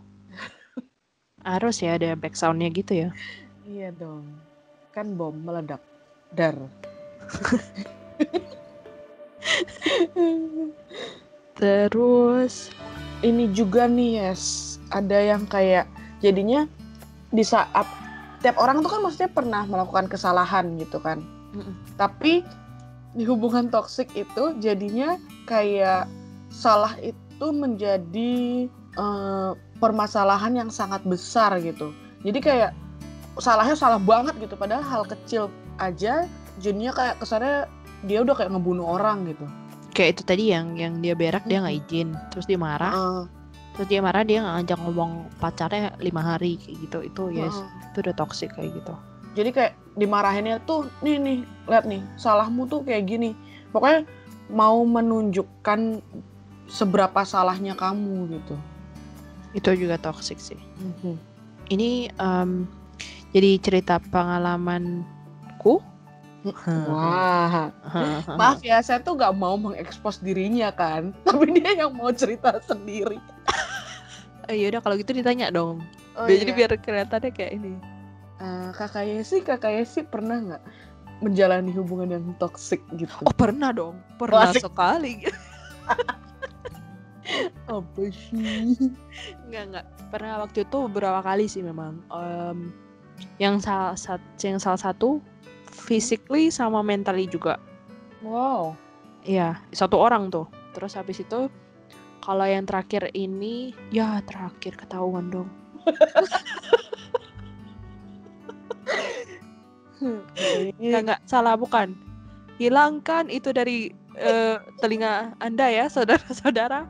Harus 1.47 1.79
ya 1.79 1.95
ada 1.95 2.13
backsoundnya 2.19 2.67
gitu 2.75 3.07
ya 3.07 3.09
Iya 3.67 3.91
dong. 3.99 4.23
Kan 4.95 5.19
bom 5.19 5.35
meledak. 5.35 5.83
Dar. 6.31 6.55
terus 11.59 12.71
Ini 13.17 13.49
juga 13.49 13.89
nih, 13.89 14.29
yes. 14.29 14.77
Ada 14.93 15.35
yang 15.35 15.49
kayak 15.49 15.89
jadinya 16.21 16.69
di 17.33 17.41
saat 17.41 17.83
tiap 18.39 18.55
orang 18.61 18.85
tuh 18.85 18.93
kan 18.93 19.01
maksudnya 19.03 19.31
pernah 19.33 19.65
melakukan 19.65 20.05
kesalahan 20.07 20.77
gitu 20.79 21.01
kan. 21.01 21.19
mm-mm, 21.57 21.75
Tapi 21.97 22.45
di 23.17 23.23
hubungan 23.25 23.73
toksik 23.73 24.13
itu 24.13 24.53
jadinya 24.61 25.17
kayak 25.49 26.05
salah 26.53 26.93
itu 27.01 27.47
menjadi 27.49 28.69
eh, 28.95 29.51
permasalahan 29.77 30.53
yang 30.57 30.69
sangat 30.69 31.01
besar 31.05 31.57
gitu. 31.61 31.93
Jadi 32.25 32.39
kayak 32.41 32.71
salahnya 33.37 33.77
salah 33.77 34.01
banget 34.01 34.33
gitu 34.41 34.57
padahal 34.57 34.81
hal 34.81 35.03
kecil 35.05 35.53
aja 35.77 36.25
jadinya 36.57 36.89
kayak 36.89 37.21
kesannya 37.21 37.69
dia 38.09 38.25
udah 38.25 38.33
kayak 38.33 38.49
ngebunuh 38.53 38.97
orang 38.97 39.29
gitu. 39.29 39.45
kayak 39.93 40.17
itu 40.17 40.23
tadi 40.25 40.43
yang 40.53 40.73
yang 40.77 41.01
dia 41.01 41.13
berak 41.13 41.45
dia 41.45 41.61
nggak 41.61 41.85
izin 41.85 42.17
terus 42.33 42.45
dia 42.49 42.57
marah 42.57 42.93
Heeh. 42.93 43.23
terus 43.77 43.87
dia 43.89 44.01
marah 44.01 44.25
dia 44.25 44.41
ngajak 44.41 44.77
ngomong 44.81 45.25
pacarnya 45.37 45.93
lima 46.01 46.21
hari 46.21 46.57
kayak 46.57 46.77
gitu 46.85 46.97
itu 47.05 47.23
ya 47.33 47.45
Heeh. 47.49 47.65
itu 47.93 47.97
udah 48.05 48.15
toxic 48.17 48.49
kayak 48.53 48.73
gitu 48.73 48.93
Jadi 49.37 49.49
kayak 49.53 49.73
dimarahinnya 49.93 50.57
tuh 50.65 50.89
nih 51.05 51.21
nih 51.21 51.37
lihat 51.69 51.85
nih 51.85 52.01
salahmu 52.17 52.65
tuh 52.65 52.81
kayak 52.81 53.05
gini. 53.05 53.37
Pokoknya 53.69 54.01
mau 54.49 54.81
menunjukkan 54.81 56.01
seberapa 56.65 57.21
salahnya 57.21 57.77
kamu 57.77 58.33
gitu. 58.33 58.57
Itu 59.57 59.73
juga 59.73 59.97
toxic 59.97 60.37
sih. 60.37 60.59
Ini 61.73 62.13
em, 62.21 62.69
jadi 63.33 63.57
cerita 63.59 63.97
pengalamanku 64.13 65.81
Wah, 66.87 67.75
maaf 68.39 68.63
ya 68.63 68.79
saya 68.79 69.03
tuh 69.03 69.19
gak 69.19 69.35
mau 69.35 69.59
mengekspos 69.59 70.23
dirinya 70.23 70.71
kan, 70.71 71.11
tapi 71.27 71.59
dia 71.59 71.75
yang 71.83 71.91
mau 71.91 72.13
cerita 72.13 72.55
sendiri. 72.63 73.19
ya 74.47 74.71
udah 74.71 74.79
kalau 74.79 74.95
gitu 74.95 75.11
ditanya 75.11 75.51
dong. 75.51 75.83
Oh, 76.15 76.23
jadi 76.23 76.47
iya. 76.47 76.55
biar 76.55 76.71
kelihatannya 76.79 77.31
kayak 77.35 77.51
ini. 77.57 77.73
Eh, 78.39 78.69
kakak 78.77 79.05
Yesi, 79.05 79.43
kakak 79.43 79.75
Yesi 79.75 80.07
pernah 80.07 80.39
nggak 80.39 80.63
menjalani 81.19 81.73
hubungan 81.73 82.15
yang 82.15 82.25
toksik 82.37 82.79
gitu? 82.95 83.11
oh 83.25 83.33
pernah 83.33 83.73
dong. 83.73 83.99
Pernah 84.15 84.53
asik. 84.53 84.69
sekali 84.69 85.25
apa 87.67 88.01
sih? 88.09 88.75
nggak 89.51 89.63
nggak 89.73 89.85
pernah 90.13 90.43
waktu 90.43 90.63
itu 90.63 90.77
beberapa 90.87 91.19
kali 91.19 91.45
sih 91.51 91.59
memang 91.59 91.99
Em, 92.13 92.71
yang 93.41 93.59
salah 93.59 93.97
satu 93.99 94.23
yang 94.39 94.61
salah 94.61 94.79
satu 94.79 95.19
physically 95.67 96.47
sama 96.53 96.79
mentally 96.79 97.27
juga 97.27 97.59
Wow. 98.25 98.73
Iya, 99.27 99.61
satu 99.75 99.99
orang 100.01 100.33
tuh. 100.33 100.47
Terus 100.73 100.97
habis 100.97 101.21
itu 101.21 101.49
kalau 102.23 102.45
yang 102.47 102.65
terakhir 102.65 103.13
ini 103.13 103.73
ya 103.93 104.23
terakhir 104.25 104.73
ketahuan 104.77 105.29
dong. 105.29 105.49
Enggak 110.81 111.01
enggak 111.03 111.21
salah 111.29 111.53
bukan. 111.57 111.93
Hilangkan 112.57 113.29
itu 113.29 113.53
dari 113.53 113.93
eh, 114.17 114.57
telinga 114.81 115.37
Anda 115.37 115.69
ya, 115.69 115.85
saudara-saudara. 115.93 116.89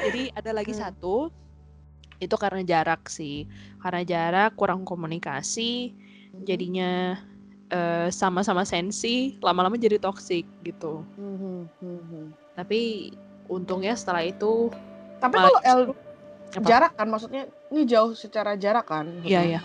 Jadi 0.00 0.30
ada 0.32 0.50
lagi 0.54 0.72
Hmm. 0.72 0.82
satu 0.86 1.28
itu 2.18 2.34
karena 2.34 2.62
jarak 2.66 3.06
sih 3.06 3.46
karena 3.78 4.02
jarak 4.02 4.58
kurang 4.58 4.82
komunikasi 4.82 5.94
jadinya 6.42 7.14
eh, 7.68 8.08
sama-sama 8.08 8.64
sensi 8.64 9.36
lama-lama 9.38 9.76
jadi 9.76 10.00
toxic 10.00 10.48
gitu 10.64 11.04
Mhm, 11.14 11.68
mhm. 11.78 12.24
tapi 12.56 13.12
untungnya 13.46 13.92
setelah 13.94 14.24
itu 14.24 14.72
Tapi 15.20 15.34
kalau 15.36 15.58
L 15.62 15.80
apa? 16.48 16.64
jarak 16.64 16.92
kan 16.96 17.06
maksudnya 17.06 17.42
ini 17.68 17.84
jauh 17.84 18.14
secara 18.16 18.56
jarak 18.56 18.88
kan? 18.88 19.06
iya 19.22 19.42
iya 19.44 19.60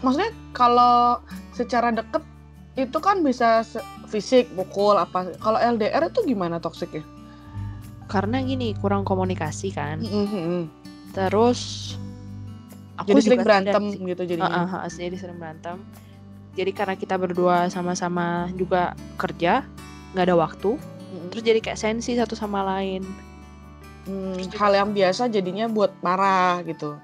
Maksudnya 0.00 0.32
kalau 0.56 1.20
secara 1.52 1.92
deket 1.92 2.24
itu 2.72 2.98
kan 3.02 3.20
bisa 3.20 3.60
se- 3.66 3.84
fisik, 4.08 4.48
pukul 4.56 4.96
apa. 4.96 5.34
Kalau 5.36 5.60
LDR 5.60 6.08
itu 6.08 6.24
gimana 6.24 6.56
toksiknya? 6.56 7.04
Karena 8.08 8.40
gini 8.40 8.72
kurang 8.74 9.04
komunikasi 9.04 9.68
kan 9.70 10.00
Mhm. 10.00 10.66
terus 11.12 11.92
aku 12.96 13.12
Jadi 13.12 13.20
sering 13.22 13.40
berantem 13.42 13.82
sih. 13.86 14.00
gitu 14.02 14.22
Heeh, 14.24 14.30
jadinya. 14.34 14.64
heeh, 14.66 14.90
jadi 14.90 15.16
sering 15.16 15.38
berantem 15.38 15.76
jadi 16.52 16.70
karena 16.72 16.94
kita 16.96 17.14
berdua 17.14 17.68
sama-sama 17.68 18.26
juga 18.52 18.92
kerja 19.14 19.62
nggak 20.10 20.24
ada 20.24 20.36
waktu 20.36 20.74
Mhm. 20.74 21.28
terus 21.30 21.42
jadi 21.42 21.60
kayak 21.60 21.78
sensi 21.78 22.12
satu 22.12 22.32
sama 22.32 22.64
lain 22.66 23.04
Hmm, 24.02 24.32
terus 24.34 24.48
juga- 24.48 24.58
hal 24.58 24.72
yang 24.74 24.90
biasa 24.90 25.28
jadinya 25.28 25.68
buat 25.68 25.92
marah 26.00 26.64
gitu. 26.64 26.96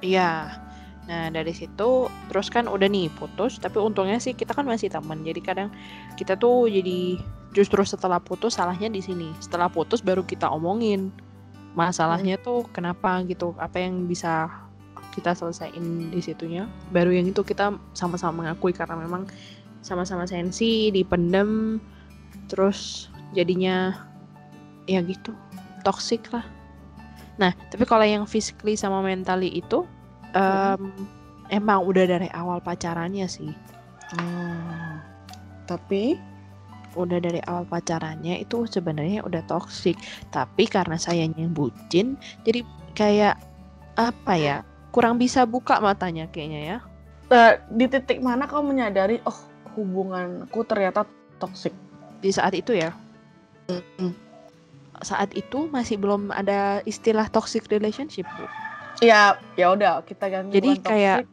Iya. 0.00 0.56
Nah, 1.10 1.26
dari 1.26 1.50
situ 1.50 2.06
terus 2.30 2.46
kan 2.54 2.70
udah 2.70 2.86
nih 2.86 3.10
putus, 3.18 3.58
tapi 3.58 3.82
untungnya 3.82 4.22
sih 4.22 4.30
kita 4.30 4.54
kan 4.54 4.62
masih 4.62 4.86
teman. 4.86 5.26
Jadi 5.26 5.42
kadang 5.42 5.68
kita 6.14 6.38
tuh 6.38 6.70
jadi 6.70 7.18
justru 7.50 7.82
setelah 7.82 8.22
putus 8.22 8.54
salahnya 8.54 8.86
di 8.86 9.02
sini. 9.02 9.34
Setelah 9.42 9.66
putus 9.66 10.06
baru 10.06 10.22
kita 10.22 10.46
omongin 10.46 11.10
masalahnya 11.74 12.38
tuh 12.38 12.62
kenapa 12.70 13.26
gitu, 13.26 13.58
apa 13.58 13.82
yang 13.82 14.06
bisa 14.06 14.46
kita 15.10 15.34
selesaiin 15.34 16.14
di 16.14 16.22
situnya. 16.22 16.70
Baru 16.94 17.10
yang 17.10 17.26
itu 17.26 17.42
kita 17.42 17.74
sama-sama 17.90 18.46
mengakui 18.46 18.70
karena 18.70 18.94
memang 18.94 19.26
sama-sama 19.82 20.30
sensi, 20.30 20.94
dipendem, 20.94 21.82
terus 22.46 23.10
jadinya 23.34 24.06
ya 24.86 25.02
gitu, 25.02 25.34
toxic 25.82 26.30
lah. 26.30 26.46
Nah, 27.42 27.50
tapi 27.74 27.82
kalau 27.82 28.06
yang 28.06 28.30
physically 28.30 28.78
sama 28.78 29.02
mentally 29.02 29.50
itu 29.58 29.82
em, 30.34 30.82
emang 31.50 31.86
udah 31.86 32.04
dari 32.06 32.28
awal 32.34 32.62
pacarannya 32.62 33.26
sih. 33.26 33.52
Oh. 34.18 34.94
Tapi 35.70 36.18
Udah 36.98 37.22
dari 37.22 37.38
awal 37.46 37.62
pacarannya 37.70 38.42
itu 38.42 38.66
sebenarnya 38.66 39.22
udah 39.22 39.46
toxic. 39.46 39.94
Tapi 40.34 40.66
karena 40.66 40.98
sayanya 40.98 41.38
yang 41.38 41.54
bucin, 41.54 42.18
jadi 42.42 42.66
kayak 42.98 43.38
apa 43.94 44.34
ya? 44.34 44.56
Kurang 44.90 45.22
bisa 45.22 45.46
buka 45.46 45.78
matanya 45.78 46.26
kayaknya 46.26 46.60
ya. 46.66 46.78
eh, 47.30 47.62
di 47.70 47.86
titik 47.86 48.18
mana 48.18 48.50
kau 48.50 48.58
menyadari 48.58 49.22
oh 49.22 49.38
hubunganku 49.78 50.66
ternyata 50.66 51.06
toksik? 51.38 51.70
Di 52.18 52.34
saat 52.34 52.58
itu 52.58 52.74
ya. 52.74 52.90
Mm. 53.70 54.10
Saat 55.06 55.30
itu 55.38 55.70
masih 55.70 55.94
belum 55.94 56.34
ada 56.34 56.82
istilah 56.82 57.30
toxic 57.30 57.70
relationship, 57.70 58.26
Bu. 58.34 58.50
Ya, 59.00 59.40
ya 59.56 59.72
udah 59.72 60.04
kita 60.04 60.28
ganti 60.28 60.60
Jadi 60.60 60.70
kayak. 60.84 61.24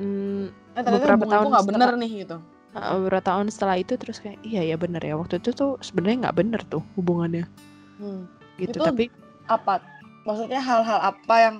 Hmm, 0.00 0.50
eh, 0.74 0.82
beberapa 0.82 1.22
tahun 1.22 1.46
nggak 1.52 1.64
bener 1.70 1.88
setelah- 1.92 2.00
nih 2.02 2.10
gitu. 2.26 2.36
uh, 2.74 2.98
beberapa 2.98 3.22
tahun 3.22 3.46
setelah 3.54 3.76
itu 3.78 3.94
terus 3.94 4.18
kayak 4.18 4.42
iya 4.42 4.66
ya 4.66 4.74
bener 4.74 4.98
ya 4.98 5.14
waktu 5.14 5.38
itu 5.38 5.54
tuh 5.54 5.78
sebenarnya 5.78 6.26
nggak 6.26 6.36
bener 6.42 6.60
tuh 6.66 6.82
hubungannya 6.98 7.46
Hmm. 8.02 8.26
gitu. 8.58 8.74
Itu 8.74 8.82
Tapi 8.82 9.06
Apa? 9.46 9.78
Maksudnya 10.24 10.58
hal-hal 10.58 10.98
apa 11.04 11.34
yang 11.36 11.56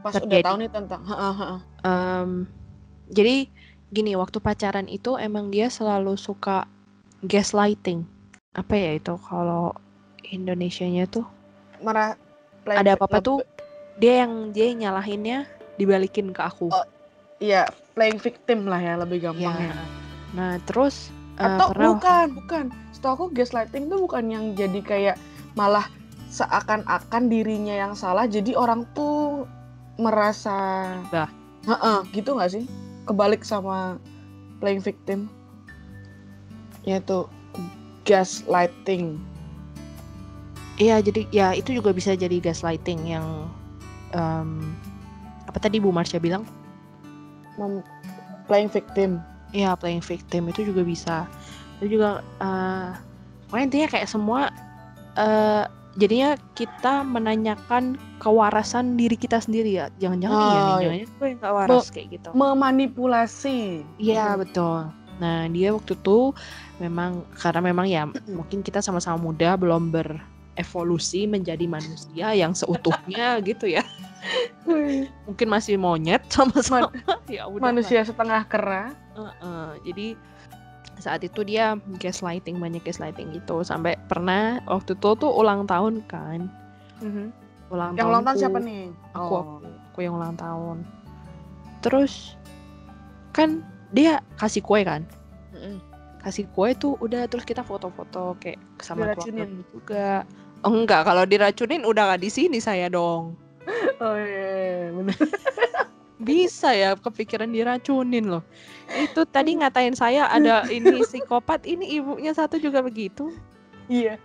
pas 0.00 0.14
udah 0.14 0.22
Terjadi. 0.22 0.46
tahu 0.46 0.56
nih 0.62 0.70
tentang. 0.70 1.02
Em, 1.82 2.30
jadi 3.10 3.50
gini 3.90 4.14
waktu 4.14 4.38
pacaran 4.38 4.86
itu 4.86 5.18
emang 5.18 5.50
dia 5.50 5.66
selalu 5.68 6.14
suka 6.14 6.64
gaslighting 7.20 8.06
apa 8.54 8.70
ya 8.72 8.90
itu 8.96 9.18
kalau 9.20 9.74
Indonesianya 10.24 11.04
tuh 11.04 11.26
play- 12.64 12.78
ada 12.78 12.94
apa 12.94 13.04
apa 13.04 13.18
leb- 13.18 13.26
tuh 13.26 13.38
dia 13.96 14.26
yang 14.26 14.50
dia 14.50 14.70
yang 14.70 14.78
nyalahinnya 14.88 15.46
dibalikin 15.76 16.30
ke 16.30 16.42
aku 16.42 16.70
Oh, 16.70 16.86
Iya, 17.38 17.66
playing 17.92 18.22
victim 18.22 18.70
lah 18.70 18.78
ya 18.78 18.94
lebih 18.96 19.18
ya 19.18 19.24
gampangnya. 19.28 19.74
nah 20.32 20.54
terus 20.64 21.10
eh, 21.36 21.44
Atau 21.44 21.74
pernah 21.74 21.98
bukan, 21.98 22.26
bukan. 22.38 22.64
Setahu 22.94 23.12
aku 23.12 23.26
gaslighting 23.34 23.90
tuh 23.90 23.98
bukan 24.00 24.24
yang 24.30 24.44
jadi 24.54 24.80
kayak 24.80 25.16
malah 25.52 25.84
seakan-akan 26.30 27.26
dirinya 27.26 27.74
yang 27.74 27.94
salah, 27.94 28.26
jadi 28.26 28.54
orang 28.54 28.86
tuh 28.94 29.46
merasa, 29.98 30.90
Bah. 31.10 31.30
Heeh, 31.66 31.98
gitu 32.10 32.34
nggak 32.34 32.50
sih? 32.50 32.64
Kebalik 33.04 33.42
sama 33.42 33.98
playing 34.58 34.82
victim, 34.82 35.26
yaitu 36.82 37.26
gaslighting. 38.02 39.18
iya 40.74 40.98
jadi 40.98 41.22
ya 41.30 41.54
itu 41.54 41.70
juga 41.70 41.94
bisa 41.94 42.14
jadi 42.14 42.42
gaslighting 42.42 43.06
yang 43.06 43.46
em, 44.14 44.72
apa 45.44 45.58
tadi 45.58 45.76
Bu 45.76 45.90
Marsha 45.90 46.16
bilang 46.16 46.46
Mem- 47.54 47.84
playing 48.46 48.70
victim. 48.70 49.18
Iya 49.50 49.74
playing 49.74 50.02
victim 50.02 50.48
itu 50.48 50.66
juga 50.66 50.82
bisa. 50.82 51.16
Itu 51.78 51.98
juga 51.98 52.08
eh 52.38 52.90
pokoknya 53.46 53.64
intinya 53.66 53.88
kayak 53.90 54.08
semua 54.08 54.40
eh 55.14 55.64
jadinya 55.94 56.34
kita 56.58 57.06
menanyakan 57.06 57.94
kewarasan 58.18 58.98
diri 58.98 59.14
kita 59.14 59.38
sendiri 59.38 59.78
ya. 59.78 59.86
Jangan-jangan 60.02 60.34
iya 60.34 60.50
nih, 60.50 60.58
Oh, 60.66 60.78
iya. 60.82 60.82
jangan 60.82 61.14
gue 61.14 61.26
yang 61.30 61.38
gak 61.38 61.54
waras 61.54 61.86
kayak 61.94 62.08
gitu. 62.10 62.28
Memanipulasi. 62.34 63.58
Iya 63.98 64.34
betul. 64.34 64.90
Nah 65.22 65.46
dia 65.46 65.70
waktu 65.70 65.94
itu 65.94 66.34
memang 66.82 67.22
karena 67.38 67.60
memang 67.62 67.86
ya 67.86 68.02
mungkin 68.38 68.66
kita 68.66 68.82
sama-sama 68.82 69.22
muda 69.22 69.54
belum 69.54 69.94
berevolusi 70.54 71.26
menjadi 71.26 71.66
manusia 71.66 72.30
yang 72.30 72.54
seutuhnya 72.54 73.38
gitu 73.48 73.66
ya. 73.66 73.82
Mungkin 75.26 75.48
masih 75.50 75.76
monyet 75.76 76.22
sama-sama. 76.30 76.88
ya 77.28 77.44
udah 77.50 77.60
lah. 77.60 77.74
Manusia 77.74 78.00
setengah 78.06 78.46
kera. 78.46 78.94
Heeh, 79.18 79.68
jadi 79.90 80.06
saat 81.02 81.26
itu 81.26 81.42
dia 81.42 81.74
gaslighting 81.98 82.62
banyak 82.62 82.80
gaslighting 82.86 83.34
gitu 83.34 83.66
sampai 83.66 83.98
pernah 84.06 84.62
waktu 84.70 84.94
itu 84.94 85.10
tuh 85.18 85.26
ulang 85.26 85.66
tahun 85.66 86.06
kan 86.06 86.46
ulang 87.68 87.98
Yang 87.98 88.06
ulang 88.14 88.24
tahun 88.24 88.38
siapa 88.38 88.58
nih? 88.62 88.84
aku 89.10 89.34
Oh. 89.34 89.42
aku, 89.42 89.66
aku 89.90 89.98
yang 90.06 90.14
ulang 90.14 90.38
tahun 90.38 90.86
terus 91.82 92.38
kan 93.34 93.60
dia 93.90 94.22
kasih 94.38 94.62
kue 94.62 94.86
kan. 94.86 95.02
Kasih 96.24 96.48
kue 96.56 96.72
tuh 96.72 96.96
udah 97.04 97.28
terus 97.28 97.44
kita 97.44 97.60
foto-foto 97.60 98.34
kayak 98.40 98.56
sama 98.80 99.12
keluarga 99.12 99.44
juga. 99.68 100.08
Oh, 100.64 100.72
enggak 100.72 101.04
kalau 101.04 101.28
diracunin 101.28 101.84
udah 101.84 102.16
gak 102.16 102.24
di 102.24 102.32
sini 102.32 102.56
saya 102.56 102.88
dong. 102.88 103.36
Oh 104.00 104.16
iya, 104.16 104.88
bener. 104.92 105.16
bisa 106.24 106.72
ya 106.72 106.96
kepikiran 106.96 107.52
diracunin 107.52 108.32
loh. 108.32 108.44
Itu 108.88 109.28
tadi 109.28 109.60
ngatain 109.60 109.92
saya 109.92 110.24
ada 110.32 110.64
ini 110.72 111.04
psikopat 111.04 111.68
ini 111.68 112.00
ibunya 112.00 112.32
satu 112.32 112.56
juga 112.56 112.80
begitu. 112.80 113.28
Iya. 113.92 114.16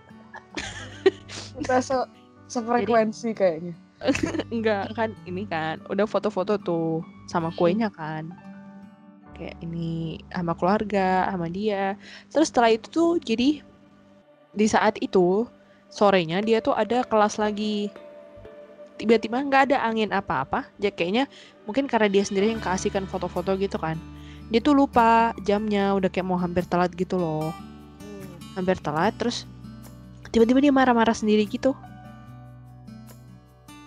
Kita 1.60 1.84
se 1.84 1.96
sefrekuensi 2.48 3.36
kayaknya. 3.36 3.76
enggak 4.54 4.96
kan 4.96 5.12
ini 5.28 5.44
kan 5.44 5.76
udah 5.92 6.08
foto-foto 6.08 6.56
tuh 6.56 7.04
sama 7.28 7.52
kuenya 7.52 7.92
kan 7.92 8.32
kayak 9.40 9.56
ini 9.64 10.20
sama 10.28 10.52
keluarga 10.52 11.24
sama 11.32 11.48
dia. 11.48 11.96
Terus 12.28 12.52
setelah 12.52 12.76
itu 12.76 12.86
tuh 12.92 13.10
jadi 13.16 13.64
di 14.52 14.66
saat 14.68 15.00
itu 15.00 15.48
sorenya 15.88 16.44
dia 16.44 16.60
tuh 16.60 16.76
ada 16.76 17.00
kelas 17.08 17.40
lagi. 17.40 17.88
Tiba-tiba 19.00 19.40
nggak 19.40 19.72
ada 19.72 19.80
angin 19.80 20.12
apa-apa. 20.12 20.68
Ya 20.76 20.92
kayaknya 20.92 21.24
mungkin 21.64 21.88
karena 21.88 22.12
dia 22.12 22.20
sendiri 22.20 22.52
yang 22.52 22.60
kasihkan 22.60 23.08
foto-foto 23.08 23.56
gitu 23.56 23.80
kan. 23.80 23.96
Dia 24.52 24.60
tuh 24.60 24.76
lupa 24.76 25.32
jamnya 25.40 25.96
udah 25.96 26.12
kayak 26.12 26.28
mau 26.28 26.36
hampir 26.36 26.68
telat 26.68 26.92
gitu 26.92 27.16
loh. 27.16 27.48
Hampir 28.60 28.76
telat 28.84 29.16
terus 29.16 29.48
tiba-tiba 30.28 30.60
dia 30.60 30.72
marah-marah 30.74 31.16
sendiri 31.16 31.48
gitu. 31.48 31.72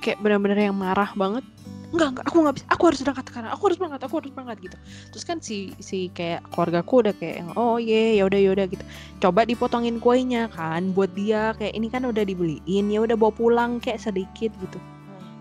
Kayak 0.02 0.18
benar-benar 0.18 0.58
yang 0.58 0.74
marah 0.76 1.14
banget 1.14 1.46
enggak 1.94 2.10
enggak. 2.18 2.26
Aku 2.28 2.38
nggak 2.42 2.56
bisa. 2.58 2.66
Aku 2.74 2.84
harus 2.90 3.00
berangkat 3.06 3.26
sekarang. 3.30 3.50
Aku 3.54 3.64
harus 3.70 3.78
berangkat 3.78 4.02
aku 4.04 4.16
harus 4.20 4.32
berangkat 4.34 4.58
gitu. 4.66 4.78
Terus 5.14 5.24
kan 5.24 5.38
si 5.40 5.58
si 5.78 6.10
kayak 6.12 6.42
keluargaku 6.50 6.94
udah 7.06 7.14
kayak 7.14 7.46
oh 7.54 7.78
ye 7.78 8.18
ya 8.18 8.26
udah 8.26 8.40
ya 8.42 8.50
udah 8.52 8.66
gitu. 8.68 8.84
Coba 9.22 9.46
dipotongin 9.46 10.02
kuenya 10.02 10.50
kan 10.50 10.92
buat 10.92 11.14
dia. 11.14 11.54
Kayak 11.56 11.74
ini 11.78 11.88
kan 11.94 12.04
udah 12.04 12.24
dibeliin 12.26 12.86
ya 12.90 13.00
udah 13.06 13.16
bawa 13.16 13.32
pulang 13.32 13.78
kayak 13.78 14.02
sedikit 14.02 14.52
gitu. 14.58 14.80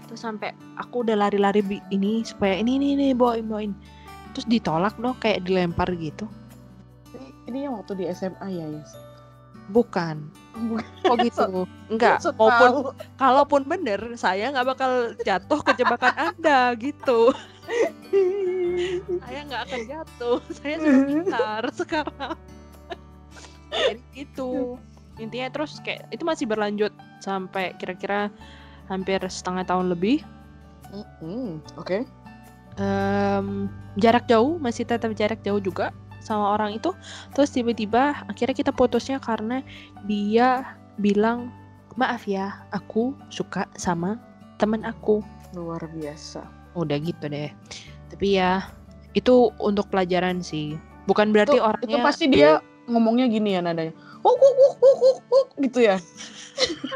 Terus 0.06 0.20
sampai 0.20 0.52
aku 0.76 1.08
udah 1.08 1.16
lari-lari 1.16 1.64
ini 1.88 2.20
supaya 2.22 2.60
ini 2.60 2.76
ini 2.76 2.86
ini 3.00 3.06
bawain 3.16 3.48
bawain. 3.48 3.72
Terus 4.36 4.44
ditolak 4.48 4.96
dong 5.00 5.16
kayak 5.20 5.48
dilempar 5.48 5.88
gitu. 5.96 6.28
Ini, 7.16 7.28
ini 7.48 7.58
yang 7.64 7.80
waktu 7.80 7.96
di 7.96 8.04
SMA 8.12 8.48
ya, 8.48 8.64
Yes. 8.68 9.11
Bukan. 9.72 10.28
Kok 11.02 11.16
gitu. 11.24 11.64
Enggak. 11.92 12.20
maupun 12.36 12.92
kalaupun 13.16 13.62
bener 13.64 14.14
saya 14.20 14.52
nggak 14.52 14.68
bakal 14.76 14.92
jatuh 15.24 15.60
ke 15.64 15.72
jebakan 15.80 16.14
anda 16.14 16.76
gitu. 16.76 17.32
Saya 19.24 19.40
nggak 19.48 19.62
akan 19.66 19.80
jatuh. 19.88 20.38
Saya 20.60 20.74
sudah 20.78 21.02
pintar 21.08 21.62
sekarang. 21.72 22.36
Jadi 23.72 24.02
itu 24.28 24.76
intinya 25.16 25.48
terus 25.48 25.80
kayak 25.80 26.08
itu 26.12 26.22
masih 26.24 26.44
berlanjut 26.44 26.92
sampai 27.24 27.72
kira-kira 27.80 28.28
hampir 28.92 29.18
setengah 29.24 29.64
tahun 29.64 29.88
lebih. 29.88 30.20
Mm, 31.24 31.64
Oke. 31.80 32.04
Em, 32.76 33.68
jarak 34.00 34.28
jauh 34.28 34.56
masih 34.56 34.84
tetap 34.84 35.12
jarak 35.16 35.40
jauh 35.44 35.60
juga 35.60 35.92
sama 36.22 36.54
orang 36.54 36.78
itu 36.78 36.94
terus 37.34 37.50
tiba-tiba 37.50 38.14
akhirnya 38.30 38.54
kita 38.54 38.72
putusnya 38.72 39.18
karena 39.18 39.60
dia 40.06 40.78
bilang 41.02 41.50
maaf 41.98 42.24
ya 42.24 42.62
aku 42.72 43.12
suka 43.28 43.66
sama 43.74 44.16
temen 44.56 44.86
aku 44.86 45.20
Luar 45.52 45.84
biasa. 45.92 46.46
udah 46.78 46.96
gitu 47.02 47.28
deh 47.28 47.52
tapi 48.08 48.40
ya 48.40 48.64
itu 49.12 49.52
untuk 49.60 49.92
pelajaran 49.92 50.40
sih 50.40 50.78
bukan 51.04 51.34
berarti 51.34 51.58
itu, 51.58 51.64
orangnya 51.66 51.98
itu 52.00 52.06
pasti 52.06 52.24
dia 52.30 52.62
ngomongnya 52.86 53.30
gini 53.30 53.54
ya 53.54 53.62
nadanya. 53.62 53.94
Wuk, 54.22 54.38
wuk, 54.38 54.54
wuk, 54.58 54.74
wuk, 54.82 54.98
wuk, 55.02 55.18
wuk, 55.30 55.48
gitu 55.62 55.86
ya. 55.86 55.96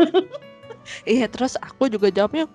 iya 1.11 1.27
terus 1.27 1.59
aku 1.59 1.91
juga 1.91 2.15
jawabnya 2.15 2.47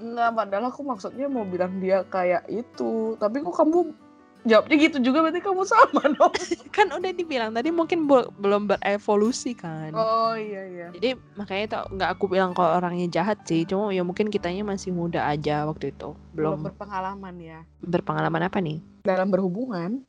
Enggak, 0.00 0.30
padahal 0.32 0.64
aku 0.72 0.80
maksudnya 0.80 1.28
mau 1.28 1.44
bilang 1.44 1.76
dia 1.76 2.00
kayak 2.08 2.48
itu. 2.48 3.14
Tapi 3.20 3.44
kok 3.44 3.52
kamu 3.52 3.92
jawabnya 4.40 4.76
gitu 4.80 4.96
juga 5.04 5.20
berarti 5.20 5.44
kamu 5.44 5.62
sama 5.68 6.00
dong. 6.16 6.32
kan 6.76 6.88
udah 6.88 7.12
dibilang 7.12 7.52
tadi 7.52 7.68
mungkin 7.68 8.08
belum 8.40 8.72
berevolusi 8.72 9.52
kan 9.52 9.92
Oh 9.92 10.32
iya 10.32 10.64
iya. 10.64 10.86
jadi 10.96 11.18
makanya 11.36 11.64
itu 11.68 11.78
nggak 11.92 12.10
aku 12.16 12.24
bilang 12.24 12.56
kalau 12.56 12.80
orangnya 12.80 13.04
jahat 13.10 13.44
sih 13.44 13.68
cuma 13.68 13.92
ya 13.92 14.00
mungkin 14.00 14.32
kitanya 14.32 14.64
masih 14.64 14.96
muda 14.96 15.28
aja 15.28 15.68
waktu 15.68 15.92
itu 15.92 16.16
Belum 16.32 16.56
belum 16.56 16.72
berpengalaman 16.72 17.34
ya. 17.36 17.60
berpengalaman 17.84 18.48
apa 18.48 18.58
nih 18.64 18.80
Dalam 19.04 19.28
berhubungan, 19.28 20.04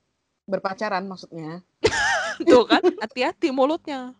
berpacaran 0.48 1.08
maksudnya. 1.08 1.60
tuh 2.50 2.64
kan 2.66 2.82
hati-hati 2.98 3.50
mulutnya 3.50 4.16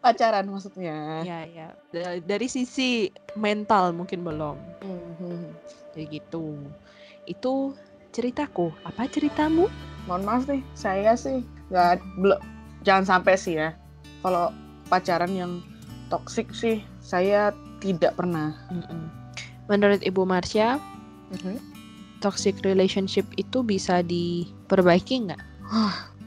Pacaran 0.00 0.46
maksudnya. 0.46 1.22
ya 1.22 1.40
ya 1.46 1.68
Da- 1.90 2.20
dari 2.20 2.46
sisi 2.46 3.06
mental 3.34 3.92
mungkin 3.92 4.20
belum 4.20 4.56
Mhm. 4.80 5.54
jadi 5.92 6.04
gitu 6.12 6.58
itu 7.24 7.74
ceritaku 8.10 8.74
apa 8.82 9.06
ceritamu 9.06 9.70
Mohon 10.04 10.22
maaf 10.24 10.42
nih, 10.46 10.62
saya 10.72 11.12
sih 11.12 11.44
nggak 11.68 12.00
belum 12.16 12.40
jangan 12.82 13.04
sampai 13.06 13.36
sih 13.36 13.54
ya. 13.54 13.76
Kalau 14.20 14.48
pacaran 14.88 15.30
yang 15.30 15.60
toksik 16.08 16.50
sih 16.50 16.80
saya 16.98 17.52
tidak 17.78 18.16
pernah. 18.16 18.56
Mm-mm. 18.68 19.06
menurut 19.66 20.02
ibu 20.02 20.24
Marsha 20.24 20.82
toxic 22.18 22.58
relationship 22.60 23.22
itu 23.36 23.62
bisa 23.62 24.02
diperbaiki 24.02 25.30
nggak 25.30 25.40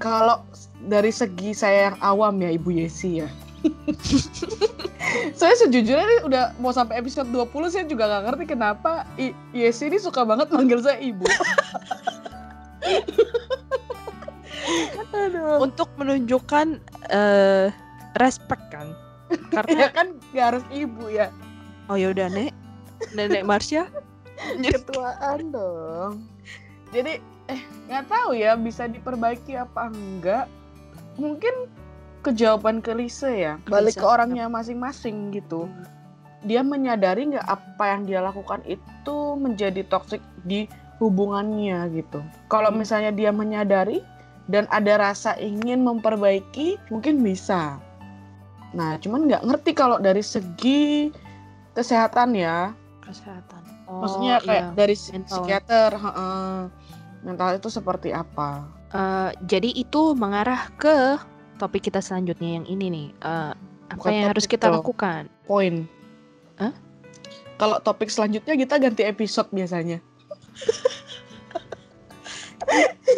Kalau 0.04 0.44
dari 0.84 1.10
segi 1.10 1.56
saya 1.56 1.90
yang 1.90 1.98
awam 2.04 2.36
ya 2.38 2.52
Ibu 2.52 2.76
Yesi 2.76 3.24
ya. 3.24 3.30
saya 5.40 5.56
sejujurnya 5.56 6.04
nih 6.04 6.20
udah 6.28 6.44
mau 6.60 6.76
sampai 6.76 7.00
episode 7.00 7.32
20 7.32 7.48
saya 7.72 7.88
juga 7.88 8.12
gak 8.12 8.24
ngerti 8.28 8.44
kenapa 8.52 9.08
I- 9.16 9.32
Yesi 9.56 9.88
ini 9.88 9.96
suka 9.96 10.28
banget 10.28 10.52
manggil 10.52 10.84
saya 10.84 11.00
Ibu. 11.00 11.24
Aduh. 15.14 15.62
untuk 15.62 15.88
menunjukkan 15.96 16.84
eh, 17.08 17.68
respect 18.18 18.64
kan 18.68 18.92
karena 19.50 19.88
Ya 19.88 19.90
kan 19.98 20.08
gak 20.34 20.46
harus 20.52 20.64
Ibu 20.68 21.08
ya. 21.08 21.32
oh 21.88 21.96
ya 21.96 22.12
udah 22.12 22.28
nek 22.28 22.52
nenek 23.14 23.44
Marsha 23.44 23.88
Ketuaan 24.60 25.54
dong. 25.54 26.28
Jadi 26.92 27.22
eh 27.54 27.62
nggak 27.88 28.06
tahu 28.10 28.34
ya 28.34 28.58
bisa 28.58 28.90
diperbaiki 28.90 29.54
apa 29.54 29.94
enggak. 29.94 30.46
Mungkin 31.22 31.70
kejawaban 32.26 32.82
kelise 32.82 33.30
ya. 33.30 33.54
Balik 33.70 34.00
ke 34.00 34.06
orangnya 34.06 34.50
masing-masing 34.50 35.30
gitu. 35.30 35.70
Dia 36.44 36.66
menyadari 36.66 37.30
nggak 37.30 37.46
apa 37.46 37.84
yang 37.94 38.02
dia 38.10 38.20
lakukan 38.20 38.66
itu 38.66 39.18
menjadi 39.38 39.86
toksik 39.88 40.20
di 40.44 40.66
hubungannya 40.98 41.88
gitu. 41.94 42.20
Kalau 42.50 42.74
Hmm. 42.74 42.82
misalnya 42.82 43.12
dia 43.14 43.30
menyadari 43.30 44.02
dan 44.50 44.68
ada 44.74 45.00
rasa 45.00 45.40
ingin 45.40 45.86
memperbaiki, 45.86 46.76
mungkin 46.92 47.24
bisa. 47.24 47.80
Nah, 48.74 48.98
cuman 49.00 49.30
nggak 49.30 49.46
ngerti 49.46 49.72
kalau 49.72 50.02
dari 50.02 50.26
segi 50.26 51.14
kesehatan 51.78 52.34
ya. 52.36 52.74
kesehatan 53.04 53.62
Maksudnya 53.84 54.40
Oh, 54.40 54.46
kayak 54.48 54.64
iya. 54.64 54.76
dari 54.76 54.96
mental. 55.12 55.28
psikiater. 55.28 55.92
Mental 57.24 57.56
itu 57.56 57.68
seperti 57.68 58.12
apa? 58.12 58.68
Eh, 58.92 59.30
jadi 59.48 59.70
itu 59.74 60.14
mengarah 60.14 60.70
ke 60.78 61.18
topik 61.58 61.88
kita 61.88 61.98
selanjutnya 61.98 62.60
yang 62.60 62.66
ini 62.68 62.86
nih 62.92 63.08
Eh, 63.24 63.52
apa 63.90 63.98
Bukan 63.98 64.12
yang 64.12 64.30
harus 64.30 64.46
kita 64.46 64.70
lakukan 64.70 65.26
Poin. 65.44 65.86
Hah? 66.58 66.74
Kalau 67.56 67.78
topik 67.80 68.10
selanjutnya 68.10 68.54
kita 68.54 68.76
ganti 68.78 69.02
episode 69.02 69.50
biasanya. 69.50 69.98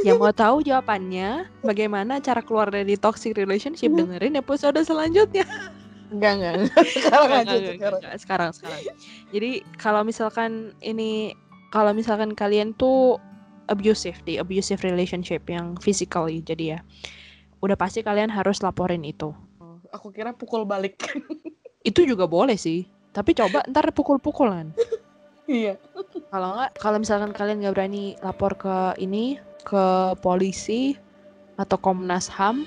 yang 0.06 0.18
mau 0.18 0.34
tahu 0.34 0.62
jawabannya 0.62 1.50
bagaimana 1.62 2.18
cara 2.20 2.42
keluar 2.42 2.70
dari 2.70 2.98
toxic 2.98 3.34
relationship 3.36 3.90
Hmm. 3.90 4.06
dengerin 4.06 4.36
episode 4.38 4.78
selanjutnya 4.82 5.46
Enggak, 6.06 6.32
enggak. 6.38 6.54
sekarang 7.02 7.26
Enggak, 7.26 7.42
aja 7.42 7.56
enggak, 7.56 7.74
sekarang. 7.74 8.00
enggak, 8.02 8.16
sekarang 8.22 8.50
sekarang 8.54 8.80
jadi 9.32 9.52
kalau 9.78 10.02
misalkan 10.02 10.52
ini 10.82 11.34
kalau 11.70 11.92
misalkan 11.92 12.32
kalian 12.34 12.72
tuh 12.76 13.20
abusive 13.68 14.18
di 14.26 14.38
abusive 14.38 14.82
relationship 14.82 15.46
yang 15.50 15.78
physically 15.82 16.42
jadi 16.42 16.78
ya 16.78 16.80
udah 17.64 17.78
pasti 17.80 18.06
kalian 18.06 18.30
harus 18.30 18.62
laporin 18.62 19.02
itu 19.02 19.34
Oh, 19.58 19.80
Aku 19.96 20.12
kira 20.12 20.36
pukul 20.36 20.68
balik. 20.68 21.00
itu 21.86 22.02
juga 22.04 22.26
boleh 22.26 22.58
sih 22.58 22.90
tapi 23.14 23.38
coba 23.38 23.64
ntar 23.70 23.94
pukul-pukulan 23.94 24.74
iya. 25.48 25.78
kalau 26.34 26.58
nggak 26.58 26.82
kalau 26.82 26.98
misalkan 27.00 27.32
kalian 27.32 27.62
nggak 27.62 27.76
berani 27.78 28.18
lapor 28.26 28.58
ke 28.58 28.98
ini 28.98 29.38
ke 29.64 30.18
polisi 30.20 30.98
atau 31.56 31.78
Komnas 31.80 32.28
HAM 32.28 32.66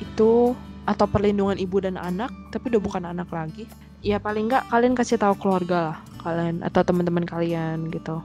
itu 0.00 0.56
atau 0.88 1.06
perlindungan 1.06 1.58
ibu 1.58 1.82
dan 1.82 1.98
anak 1.98 2.30
tapi 2.54 2.72
udah 2.72 2.80
bukan 2.80 3.04
anak 3.04 3.28
lagi 3.28 3.68
ya 4.00 4.16
paling 4.22 4.48
nggak 4.48 4.70
kalian 4.70 4.94
kasih 4.96 5.18
tahu 5.20 5.34
keluarga 5.36 5.92
lah 5.92 5.98
kalian 6.22 6.62
atau 6.62 6.80
teman-teman 6.86 7.26
kalian 7.26 7.90
gitu 7.90 8.22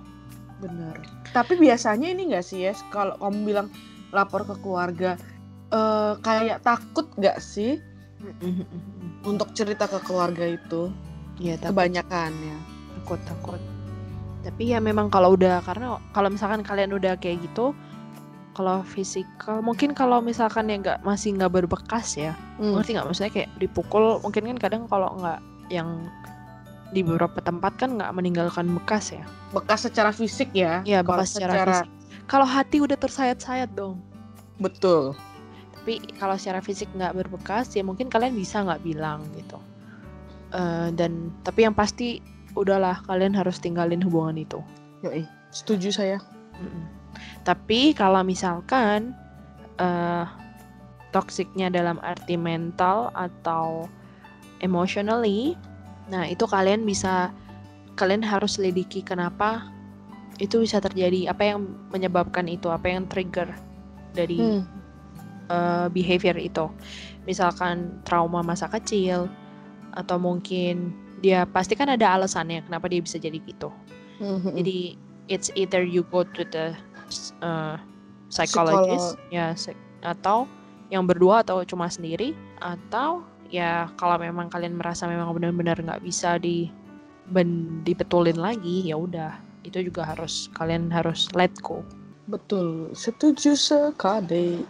Benar. 0.57 0.95
Tapi 1.31 1.53
biasanya 1.55 2.09
ini 2.09 2.31
enggak 2.31 2.45
sih 2.45 2.65
ya, 2.65 2.73
kalau 2.89 3.13
kamu 3.17 3.37
bilang 3.45 3.67
lapor 4.09 4.41
ke 4.43 4.55
keluarga, 4.59 5.13
eh 5.69 6.13
kayak 6.21 6.63
takut 6.63 7.05
nggak 7.15 7.37
sih 7.37 7.77
untuk 9.23 9.51
cerita 9.53 9.85
ke 9.85 9.99
keluarga 10.01 10.47
itu? 10.47 10.89
ya 11.37 11.53
takut 11.53 11.77
Kebanyakan 11.77 12.31
ya. 12.33 12.57
takut 12.97 13.21
takut 13.29 13.61
tapi 14.41 14.73
ya 14.73 14.81
memang 14.81 15.11
kalau 15.11 15.37
udah 15.37 15.61
karena 15.61 16.01
kalau 16.17 16.33
misalkan 16.33 16.65
kalian 16.65 16.97
udah 16.97 17.13
kayak 17.13 17.45
gitu 17.45 17.77
kalau 18.57 18.81
fisikal 18.81 19.61
mungkin 19.61 19.93
kalau 19.93 20.17
misalkan 20.17 20.65
ya 20.65 20.81
nggak 20.81 21.05
masih 21.05 21.37
nggak 21.37 21.53
berbekas 21.53 22.17
ya 22.17 22.33
Hmm. 22.57 22.73
ngerti 22.73 22.97
nggak 22.97 23.05
maksudnya 23.05 23.29
kayak 23.29 23.49
dipukul 23.61 24.17
mungkin 24.25 24.49
kan 24.49 24.57
kadang 24.57 24.83
kalau 24.89 25.13
nggak 25.13 25.37
yang 25.69 26.09
di 26.95 27.03
beberapa 27.03 27.43
tempat 27.43 27.75
kan 27.75 27.99
nggak 27.99 28.11
meninggalkan 28.15 28.67
bekas 28.83 29.11
ya 29.11 29.23
Bekas 29.51 29.87
secara 29.87 30.11
fisik 30.11 30.51
ya. 30.51 30.83
Iya 30.83 31.03
bekas 31.03 31.35
secara, 31.35 31.83
fisik 31.83 31.89
kalau 32.27 32.47
hati 32.47 32.83
udah 32.83 32.95
tersayat-sayat 32.99 33.71
dong 33.75 33.99
Betul. 34.59 35.15
tapi 35.75 36.01
kalau 36.19 36.35
secara 36.35 36.59
fisik 36.59 36.87
nggak 36.95 37.15
berbekas 37.15 37.71
ya 37.75 37.83
mungkin 37.83 38.11
kalian 38.11 38.35
bisa 38.35 38.63
nggak 38.63 38.83
bilang 38.83 39.23
gitu 39.35 39.59
Eh, 40.47 40.89
dan 40.95 41.35
tapi 41.43 41.67
yang 41.67 41.75
pasti 41.75 42.23
udahlah 42.55 43.03
kalian 43.03 43.35
harus 43.35 43.59
tinggalin 43.59 43.99
hubungan 43.99 44.39
itu 44.39 44.63
Yoi. 45.03 45.27
Setuju 45.51 45.93
saya. 45.93 46.17
Mm-mm. 46.57 46.87
Tapi 47.43 47.93
kalau 47.93 48.23
misalkan 48.23 49.13
eh 49.77 50.25
toksiknya 51.13 51.69
dalam 51.69 52.01
arti 52.01 52.33
mental 52.33 53.13
atau 53.13 53.85
emotionally, 54.63 55.53
nah 56.07 56.23
itu 56.27 56.47
kalian 56.47 56.87
bisa 56.87 57.31
kalian 57.97 58.23
harus 58.23 58.55
selidiki 58.55 59.03
kenapa 59.03 59.67
itu 60.37 60.61
bisa 60.61 60.77
terjadi, 60.77 61.33
apa 61.33 61.49
yang 61.49 61.65
menyebabkan 61.89 62.45
itu, 62.45 62.69
apa 62.69 62.93
yang 62.93 63.09
trigger 63.09 63.49
dari 64.13 64.37
Hmm. 64.37 64.63
eh, 65.47 65.87
behavior 65.89 66.37
itu. 66.37 66.67
Misalkan 67.25 68.03
trauma 68.03 68.43
masa 68.43 68.67
kecil 68.67 69.31
atau 69.95 70.19
mungkin 70.21 70.93
dia 71.23 71.47
pasti 71.49 71.73
kan 71.73 71.89
ada 71.89 72.19
alasannya 72.19 72.67
kenapa 72.67 72.85
dia 72.91 73.01
bisa 73.01 73.17
jadi 73.17 73.39
gitu. 73.41 73.71
Mhm. 74.21 74.53
Jadi 74.59 74.77
it's 75.31 75.49
either 75.57 75.81
you 75.81 76.05
go 76.13 76.21
to 76.21 76.43
the 76.51 76.75
uh, 77.41 77.79
psychologist, 78.29 79.15
ya 79.31 79.55
psy- 79.55 79.79
atau 80.03 80.45
yang 80.91 81.07
berdua 81.07 81.41
atau 81.47 81.63
cuma 81.63 81.87
sendiri 81.87 82.35
atau 82.59 83.23
ya 83.51 83.87
kalau 83.95 84.19
memang 84.19 84.51
kalian 84.51 84.75
merasa 84.75 85.07
memang 85.07 85.31
benar-benar 85.31 85.79
nggak 85.79 86.03
bisa 86.03 86.35
di 86.37 86.67
ben, 87.31 87.81
dibetulin 87.83 88.39
lagi 88.39 88.87
ya 88.87 88.99
udah 88.99 89.35
itu 89.63 89.87
juga 89.91 90.07
harus 90.07 90.47
kalian 90.55 90.87
harus 90.91 91.27
let 91.35 91.51
go 91.63 91.83
Betul, 92.27 92.91
setuju 92.91 93.55
sekali. 93.55 94.67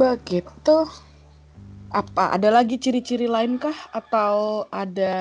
Begitu. 0.00 0.78
Apa 1.92 2.40
ada 2.40 2.48
lagi 2.48 2.80
ciri-ciri 2.80 3.28
lainkah 3.28 3.76
atau 3.92 4.64
ada 4.72 5.16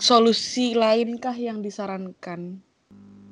solusi 0.00 0.72
lainkah 0.72 1.36
yang 1.36 1.60
disarankan? 1.60 2.64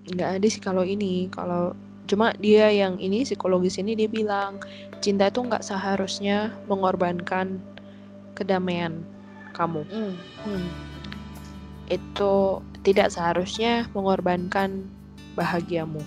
nggak 0.03 0.31
ada 0.43 0.47
sih 0.51 0.59
kalau 0.59 0.83
ini 0.83 1.31
kalau 1.31 1.79
cuma 2.11 2.35
dia 2.43 2.67
yang 2.75 2.99
ini 2.99 3.23
psikologis 3.23 3.79
ini 3.79 3.95
dia 3.95 4.11
bilang 4.11 4.59
cinta 4.99 5.31
itu 5.31 5.47
nggak 5.47 5.63
seharusnya 5.63 6.51
mengorbankan 6.67 7.63
kedamaian 8.35 9.05
kamu 9.53 9.85
Hmm, 9.89 10.14
hmm. 10.45 10.68
itu 11.93 12.33
tidak 12.83 13.12
seharusnya 13.12 13.87
mengorbankan 13.93 14.89
bahagiamu 15.37 16.01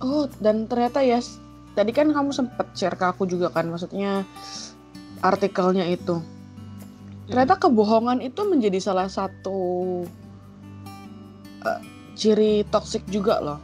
Oh, 0.00 0.24
dan 0.40 0.64
ternyata 0.64 1.04
ya, 1.04 1.20
tadi 1.76 1.92
kan 1.92 2.08
kamu 2.08 2.32
sempet 2.32 2.72
share 2.72 2.96
ke 2.96 3.04
aku 3.04 3.28
juga 3.28 3.52
kan, 3.52 3.68
maksudnya 3.68 4.24
artikelnya 5.20 5.84
itu. 5.92 6.24
Ternyata 7.28 7.60
kebohongan 7.60 8.24
itu 8.24 8.40
menjadi 8.48 8.80
salah 8.80 9.12
satu 9.12 9.60
eh, 11.68 11.80
ciri 12.16 12.64
toksik 12.72 13.04
juga 13.12 13.44
loh. 13.44 13.60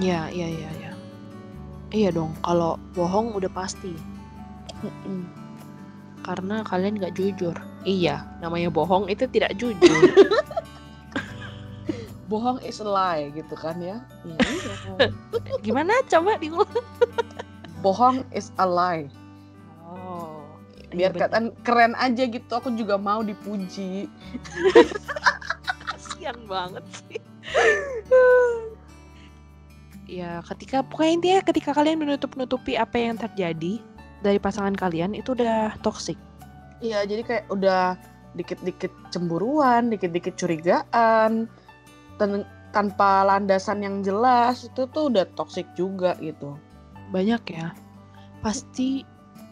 ya 0.00 0.30
iya 0.32 0.48
iya 0.48 0.70
iya 0.80 0.92
iya 1.92 2.08
dong 2.08 2.32
kalau 2.40 2.80
bohong 2.96 3.36
udah 3.36 3.52
pasti 3.52 3.92
Mm-mm. 4.80 5.41
Karena 6.22 6.62
kalian 6.66 6.98
nggak 6.98 7.14
jujur 7.18 7.54
iya 7.82 8.26
namanya 8.38 8.70
bohong 8.70 9.10
itu 9.10 9.26
tidak 9.30 9.54
jujur 9.58 9.78
Bohong 12.32 12.64
is 12.64 12.80
a 12.80 12.88
lie 12.88 13.28
gitu 13.36 13.52
kan 13.60 13.76
ya. 13.76 14.00
Iya. 14.24 14.40
gimana 15.68 15.92
coba 16.08 16.40
diulang 16.40 16.86
Bohong 17.84 18.24
is 18.32 18.48
a 18.56 18.64
lie. 18.64 19.12
oh 19.84 20.40
Biar 20.96 21.12
kelihatan 21.12 21.52
keren 21.60 21.92
aja 22.00 22.24
gitu, 22.24 22.48
aku 22.48 22.72
juga 22.72 22.96
mau 22.96 23.20
dipuji. 23.20 24.08
kasian 26.22 26.38
banget 26.46 26.84
sih 26.94 27.18
ya 30.06 30.38
ketika 30.46 30.86
pokoknya 30.86 31.12
intinya 31.18 31.40
ketika 31.42 31.70
kalian 31.74 31.98
menutup-nutupi 31.98 32.78
apa 32.78 32.94
yang 32.94 33.18
terjadi 33.18 33.82
dari 34.22 34.38
pasangan 34.38 34.72
kalian 34.72 35.12
itu 35.12 35.34
udah 35.34 35.74
toxic. 35.82 36.16
Iya, 36.78 37.02
jadi 37.06 37.22
kayak 37.22 37.44
udah 37.50 37.94
dikit-dikit 38.32 38.90
cemburuan, 39.12 39.92
dikit-dikit 39.92 40.34
curigaan, 40.38 41.46
tan- 42.16 42.48
tanpa 42.72 43.26
landasan 43.28 43.84
yang 43.84 44.00
jelas 44.00 44.64
itu 44.64 44.88
tuh 44.88 45.12
udah 45.12 45.28
toksik 45.36 45.68
juga 45.76 46.16
gitu. 46.22 46.56
banyak 47.12 47.42
ya. 47.52 47.76
Pasti 48.40 49.04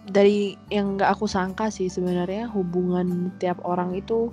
dari 0.09 0.57
yang 0.73 0.97
nggak 0.97 1.13
aku 1.21 1.29
sangka 1.29 1.69
sih 1.69 1.93
sebenarnya 1.93 2.49
hubungan 2.49 3.29
tiap 3.37 3.61
orang 3.69 3.93
itu 3.93 4.33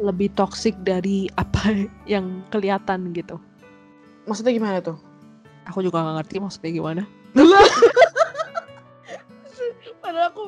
lebih 0.00 0.32
toksik 0.32 0.72
dari 0.80 1.28
apa 1.42 1.86
yang 2.08 2.40
kelihatan 2.48 3.12
gitu. 3.12 3.36
Maksudnya 4.24 4.56
gimana 4.56 4.80
tuh? 4.80 4.96
aku 5.64 5.80
juga 5.80 6.04
nggak 6.04 6.16
ngerti 6.20 6.36
maksudnya 6.44 6.70
gimana 6.76 7.02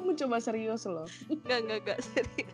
Mencoba 0.03 0.37
serius 0.39 0.85
loh. 0.85 1.07
nggak 1.45 1.61
nggak 1.63 1.79
nggak 1.83 1.99
serius 2.01 2.53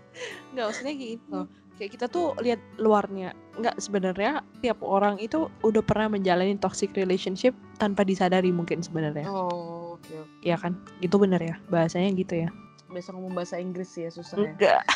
nggak 0.52 0.64
maksudnya 0.68 0.94
gitu 0.94 1.38
kayak 1.72 1.90
kita 1.92 2.06
tuh 2.06 2.36
lihat 2.38 2.60
luarnya 2.76 3.32
nggak 3.56 3.76
sebenarnya 3.76 4.32
tiap 4.60 4.78
orang 4.80 5.16
itu 5.16 5.46
udah 5.60 5.80
pernah 5.80 6.12
menjalani 6.12 6.54
toxic 6.54 6.92
relationship 6.92 7.52
tanpa 7.76 8.04
disadari 8.04 8.52
mungkin 8.52 8.80
sebenarnya 8.80 9.24
Oh, 9.26 9.96
oke. 9.96 10.04
oke. 10.04 10.44
ya 10.44 10.54
kan 10.54 10.72
itu 11.00 11.16
bener 11.16 11.40
ya 11.40 11.56
bahasanya 11.66 12.12
gitu 12.12 12.44
ya 12.44 12.50
Biasa 12.86 13.16
ngomong 13.16 13.32
bahasa 13.32 13.56
Inggris 13.56 13.88
sih 13.88 14.04
ya 14.04 14.10
susah 14.12 14.36
ya. 14.36 14.42
enggak 14.46 14.82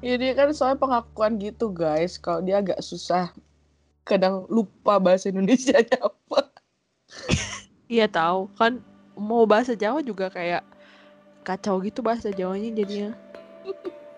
Iya 0.00 0.14
dia 0.16 0.32
kan 0.32 0.50
soalnya 0.50 0.80
pengakuan 0.80 1.36
gitu 1.36 1.70
guys. 1.70 2.16
Kalau 2.16 2.40
dia 2.40 2.58
agak 2.58 2.80
susah, 2.80 3.30
kadang 4.02 4.42
lupa 4.48 4.98
bahasa 4.98 5.28
Indonesia 5.28 5.76
apa. 6.00 6.40
iya 7.86 8.06
tahu 8.06 8.50
kan 8.54 8.82
mau 9.14 9.44
bahasa 9.44 9.74
Jawa 9.74 10.00
juga 10.00 10.26
kayak 10.26 10.64
kacau 11.42 11.80
gitu 11.80 12.04
bahasa 12.04 12.30
Jawanya 12.32 12.70
jadinya. 12.74 13.16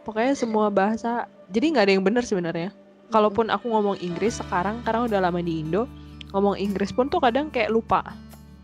Pokoknya 0.02 0.34
semua 0.34 0.66
bahasa 0.68 1.30
jadi 1.52 1.72
nggak 1.72 1.84
ada 1.86 1.92
yang 1.94 2.04
bener 2.04 2.24
sebenarnya. 2.26 2.70
Kalaupun 3.12 3.52
aku 3.52 3.68
ngomong 3.70 4.00
Inggris 4.00 4.40
sekarang 4.40 4.80
karena 4.82 5.04
udah 5.04 5.20
lama 5.20 5.40
di 5.44 5.60
Indo 5.60 5.84
ngomong 6.32 6.56
Inggris 6.56 6.90
pun 6.90 7.12
tuh 7.12 7.20
kadang 7.20 7.52
kayak 7.52 7.70
lupa. 7.70 8.00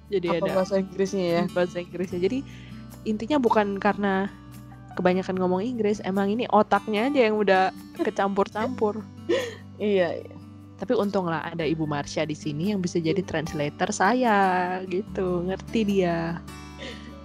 Jadi 0.08 0.32
apa 0.32 0.40
ada 0.40 0.50
bahasa 0.56 0.74
Inggrisnya 0.80 1.26
ya? 1.28 1.42
bahasa 1.52 1.76
Inggrisnya. 1.84 2.20
Jadi 2.24 2.38
intinya 3.04 3.36
bukan 3.36 3.76
karena 3.76 4.32
kebanyakan 4.96 5.36
ngomong 5.38 5.62
Inggris 5.62 6.02
emang 6.02 6.32
ini 6.32 6.48
otaknya 6.50 7.06
aja 7.06 7.20
yang 7.30 7.36
udah 7.38 7.70
kecampur-campur. 8.02 9.00
Iya, 9.78 10.10
iya. 10.10 10.34
tapi 10.74 10.90
untung 10.98 11.30
lah 11.30 11.54
ada 11.54 11.62
Ibu 11.62 11.86
Marsha 11.86 12.26
di 12.26 12.34
sini 12.34 12.74
yang 12.74 12.82
bisa 12.82 12.98
jadi 12.98 13.22
translator 13.22 13.94
saya 13.94 14.82
gitu. 14.90 15.46
Ngerti 15.46 15.86
dia 15.86 16.42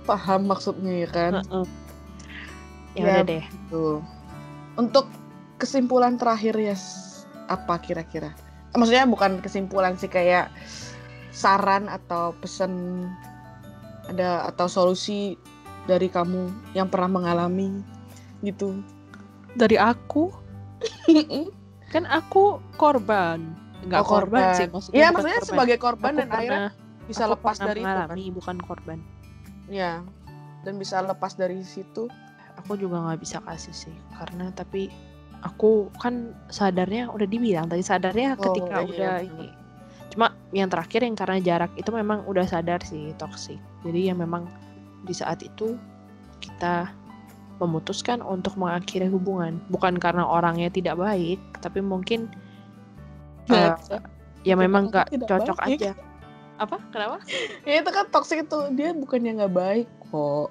paham 0.04 0.45
maksudnya 0.45 1.04
ya 1.04 1.10
kan. 1.10 1.34
Heeh. 1.39 1.66
ya 2.93 3.01
Ya, 3.01 3.06
udah 3.10 3.24
deh 3.26 3.45
Tuh. 3.68 3.99
Untuk 4.76 5.10
kesimpulan 5.58 6.16
terakhir 6.16 6.54
ya 6.56 6.76
apa 7.47 7.80
kira-kira? 7.80 8.32
Maksudnya 8.74 9.06
bukan 9.06 9.38
kesimpulan 9.39 9.93
sih 9.95 10.08
kayak 10.08 10.49
saran 11.30 11.89
atau 11.89 12.34
pesan 12.38 13.06
ada 14.06 14.45
atau 14.49 14.68
solusi 14.68 15.39
dari 15.84 16.08
kamu 16.08 16.47
yang 16.74 16.88
pernah 16.88 17.10
mengalami 17.10 17.82
gitu. 18.41 18.84
dari 19.54 19.78
aku 19.78 20.34
kan 21.88 22.04
aku 22.04 22.58
korban 22.74 23.54
nggak 23.86 24.01
Oh, 24.01 24.08
korban. 24.08 24.41
korban. 24.41 24.58
sih 24.58 24.66
maksudnya 24.68 24.97
Iya, 24.97 25.08
maksudnya 25.14 25.38
korban. 25.38 25.49
sebagai 25.54 25.78
korban 25.78 26.12
Aku 26.12 26.20
dan 26.20 26.30
akhirnya 26.34 26.70
bisa 27.06 27.24
lepas 27.30 27.56
dari 27.56 27.80
itu 27.80 27.86
kan. 27.86 27.93
mengalami 27.93 28.26
bukan 28.34 28.58
korban 28.60 28.97
Ya. 29.68 30.03
Dan 30.64 30.80
bisa 30.80 31.03
lepas 31.03 31.36
dari 31.36 31.59
situ. 31.64 32.07
aku 32.53 32.78
juga 32.78 33.01
nggak 33.01 33.18
bisa 33.18 33.41
kasih 33.49 33.74
sih 33.74 33.95
karena 34.14 34.53
tapi 34.53 34.86
aku 35.41 35.89
kan 35.97 36.38
sadarnya 36.53 37.09
udah 37.09 37.26
dibilang 37.26 37.66
tadi 37.66 37.82
sadarnya 37.82 38.38
Oh, 38.38 38.53
ketika 38.53 38.78
iya, 38.78 38.86
udah 38.86 39.14
bener. 39.26 39.30
ini 39.34 39.47
cuma 40.14 40.28
yang 40.53 40.70
terakhir 40.70 41.01
yang 41.01 41.18
karena 41.18 41.41
jarak 41.41 41.74
itu 41.74 41.89
memang 41.89 42.22
udah 42.30 42.45
sadar 42.45 42.78
sih 42.86 43.09
toksik 43.18 43.57
jadi 43.82 44.14
ya 44.14 44.16
memang 44.16 44.45
di 45.03 45.18
saat 45.18 45.41
itu 45.41 45.74
kita 46.45 46.93
memutuskan 47.57 48.22
untuk 48.22 48.53
mengakhiri 48.53 49.09
hubungan 49.09 49.57
bukan 49.74 49.97
karena 49.97 50.22
orangnya 50.30 50.70
tidak 50.70 50.93
baik 51.01 51.41
tapi 51.57 51.82
mungkin 51.82 52.30
eh, 53.49 53.74
ya 54.45 54.53
memang 54.53 54.93
orangnya 54.93 54.93
nggak 54.93 55.07
tidak 55.09 55.28
cocok 55.41 55.57
baik. 55.57 55.80
aja 55.82 55.91
apa 56.56 56.78
kenapa 56.89 57.18
Ya 57.64 57.82
itu 57.82 57.89
kan 57.89 58.06
toxic 58.08 58.45
itu 58.45 58.58
dia 58.72 58.93
bukannya 58.93 59.41
nggak 59.41 59.54
baik 59.54 59.88
kok. 60.06 60.49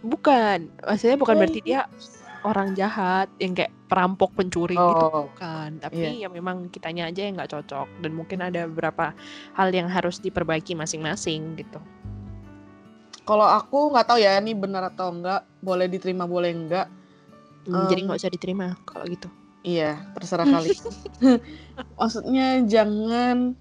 bukan 0.00 0.68
maksudnya 0.82 1.16
bukan 1.16 1.34
berarti 1.38 1.60
Baik. 1.60 1.66
dia 1.66 1.80
orang 2.44 2.76
jahat 2.76 3.32
yang 3.40 3.56
kayak 3.56 3.72
perampok 3.88 4.36
pencuri 4.36 4.76
gitu 4.76 5.04
Oh, 5.06 5.32
bukan 5.32 5.80
Iya. 5.80 5.82
tapi 5.82 6.08
ya 6.20 6.28
memang 6.28 6.68
kitanya 6.68 7.08
aja 7.08 7.24
yang 7.24 7.40
nggak 7.40 7.48
cocok 7.50 7.88
dan 8.04 8.12
mungkin 8.12 8.44
ada 8.44 8.68
beberapa 8.68 9.16
hal 9.52 9.68
yang 9.70 9.88
harus 9.88 10.20
diperbaiki 10.20 10.76
masing-masing 10.76 11.56
gitu 11.56 11.80
kalau 13.24 13.48
aku 13.48 13.88
nggak 13.88 14.04
tahu 14.04 14.20
ya 14.20 14.36
ini 14.36 14.52
benar 14.52 14.92
atau 14.92 15.08
enggak, 15.08 15.48
boleh 15.64 15.88
diterima 15.88 16.28
boleh 16.28 16.52
enggak. 16.52 16.92
Hmm, 17.64 17.88
jadi 17.88 18.00
Em. 18.00 18.04
nggak 18.04 18.20
usah 18.20 18.28
diterima 18.28 18.76
kalau 18.84 19.08
gitu 19.08 19.32
Iya, 19.64 19.96
terserah 20.12 20.44
kali. 20.44 20.76
Maksudnya 21.96 22.60
jangan 22.68 23.56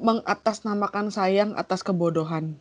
mengatasnamakan 0.00 1.12
sayang 1.12 1.54
atas 1.54 1.82
kebodohan. 1.86 2.58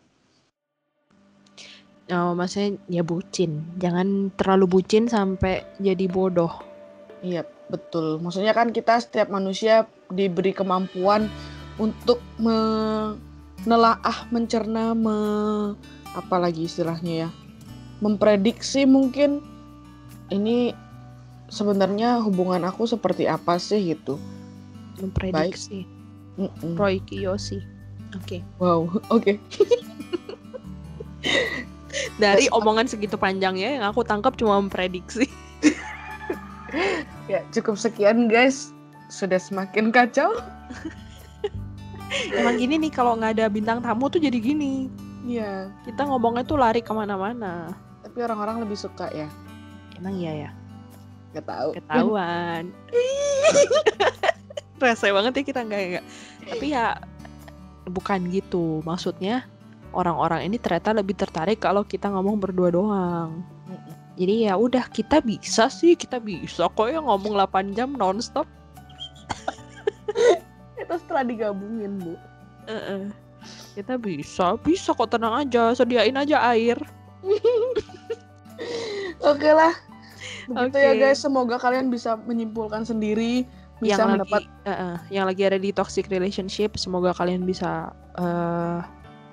oh, 2.11 2.35
maksudnya 2.35 2.77
ya 2.91 3.01
bucin 3.01 3.63
jangan 3.79 4.29
terlalu 4.35 4.79
bucin 4.79 5.07
sampai 5.07 5.63
jadi 5.79 6.05
bodoh 6.11 6.73
Iya, 7.23 7.47
betul. 7.71 8.19
Maksudnya 8.19 8.51
kan 8.51 8.75
kita 8.75 8.99
setiap 8.99 9.31
manusia 9.31 9.87
diberi 10.11 10.51
kemampuan 10.51 11.31
untuk 11.79 12.19
menelaah, 12.35 14.27
mencerna, 14.27 14.91
me, 14.91 15.17
apa 16.11 16.35
lagi 16.35 16.67
istilahnya 16.67 17.25
ya, 17.25 17.29
memprediksi 18.03 18.83
mungkin 18.83 19.39
ini 20.29 20.75
sebenarnya 21.47 22.19
hubungan 22.19 22.67
aku 22.67 22.85
seperti 22.85 23.25
apa 23.25 23.55
sih 23.55 23.95
gitu. 23.95 24.19
memprediksi 24.93 25.89
Mm-mm. 26.35 26.73
Roy 26.75 26.97
Kiyoshi 27.03 27.61
oke 28.13 28.41
Wow, 28.57 28.89
oke. 29.09 29.37
Dari 32.17 32.49
omongan 32.49 32.89
segitu 32.89 33.15
panjangnya 33.15 33.77
yang 33.77 33.85
aku 33.85 34.01
tangkap 34.01 34.33
cuma 34.35 34.57
memprediksi. 34.59 35.29
Ya, 37.23 37.45
cukup 37.53 37.77
sekian 37.77 38.27
guys. 38.27 38.73
Sudah 39.07 39.37
semakin 39.37 39.93
kacau. 39.93 40.33
Emang 42.37 42.57
gini 42.57 42.81
nih 42.81 42.89
kalau 42.89 43.13
nggak 43.13 43.37
ada 43.37 43.45
bintang 43.47 43.79
tamu 43.79 44.09
tuh 44.09 44.17
jadi 44.17 44.35
gini. 44.41 44.89
Iya, 45.23 45.69
Kita 45.85 46.03
ngomongnya 46.03 46.43
tuh 46.43 46.57
lari 46.59 46.81
ke 46.81 46.89
mana-mana. 46.91 47.71
tapi 48.01 48.19
orang-orang 48.19 48.65
lebih 48.65 48.75
suka 48.75 49.07
ya. 49.13 49.29
Emang 49.95 50.17
iya 50.17 50.33
ya? 50.35 50.49
Gak 51.31 51.45
tahu. 51.47 51.69
Ketahuan. 51.77 52.73
Rese 54.81 55.07
banget 55.13 55.33
ya 55.39 55.43
kita 55.43 55.61
nggak 55.65 55.81
ya. 55.81 56.01
Tapi 56.49 56.65
ya 56.73 56.97
bukan 57.89 58.29
gitu. 58.31 58.81
Maksudnya 58.87 59.45
orang-orang 59.93 60.49
ini 60.49 60.57
ternyata 60.57 60.91
lebih 60.91 61.15
tertarik 61.15 61.61
kalau 61.61 61.85
kita 61.85 62.09
ngomong 62.09 62.41
berdua 62.41 62.73
doang. 62.73 63.45
Jadi 64.13 64.45
ya 64.45 64.53
udah 64.53 64.85
kita 64.93 65.25
bisa 65.25 65.73
sih, 65.73 65.97
kita 65.97 66.21
bisa 66.21 66.69
kok 66.69 66.85
ya 66.85 67.01
ngomong 67.01 67.33
8 67.33 67.73
jam 67.73 67.97
nonstop. 67.97 68.45
Itu 70.81 70.93
setelah 71.01 71.25
digabungin, 71.25 71.97
Bu. 71.97 72.13
Heeh. 72.69 73.09
Kita 73.73 73.97
bisa, 73.97 74.53
bisa 74.61 74.93
kok 74.93 75.09
tenang 75.09 75.33
aja, 75.33 75.73
sediain 75.73 76.13
aja 76.13 76.37
air. 76.53 76.77
Oke 79.31 79.49
lah. 79.49 79.73
Begitu 80.45 80.77
Oke. 80.77 80.85
ya 80.85 80.93
guys, 80.93 81.23
semoga 81.23 81.57
kalian 81.57 81.89
bisa 81.89 82.13
menyimpulkan 82.29 82.85
sendiri, 82.85 83.49
bisa 83.83 83.99
yang 83.99 84.11
mendapat 84.15 84.41
lagi 84.41 84.65
Heeh, 84.65 84.95
yang 85.11 85.25
lagi 85.27 85.41
ada 85.43 85.59
di 85.59 85.69
toxic 85.69 86.07
relationship, 86.07 86.79
semoga 86.79 87.11
kalian 87.13 87.43
bisa 87.43 87.91
eh 88.15 88.79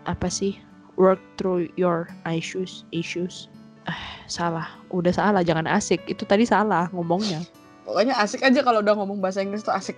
apa 0.04 0.28
sih? 0.28 0.58
work 1.00 1.16
through 1.40 1.64
your 1.80 2.12
issues, 2.28 2.84
issues. 2.92 3.48
Eh, 3.88 4.02
salah. 4.28 4.68
Udah 4.92 5.16
salah, 5.16 5.40
jangan 5.40 5.64
asik. 5.64 6.04
Itu 6.04 6.28
tadi 6.28 6.44
salah 6.44 6.92
ngomongnya. 6.92 7.40
pokoknya 7.88 8.14
asik 8.20 8.44
aja 8.44 8.60
kalau 8.60 8.84
udah 8.84 8.92
ngomong 8.94 9.18
bahasa 9.18 9.40
Inggris 9.40 9.64
tuh 9.64 9.72
asik. 9.72 9.96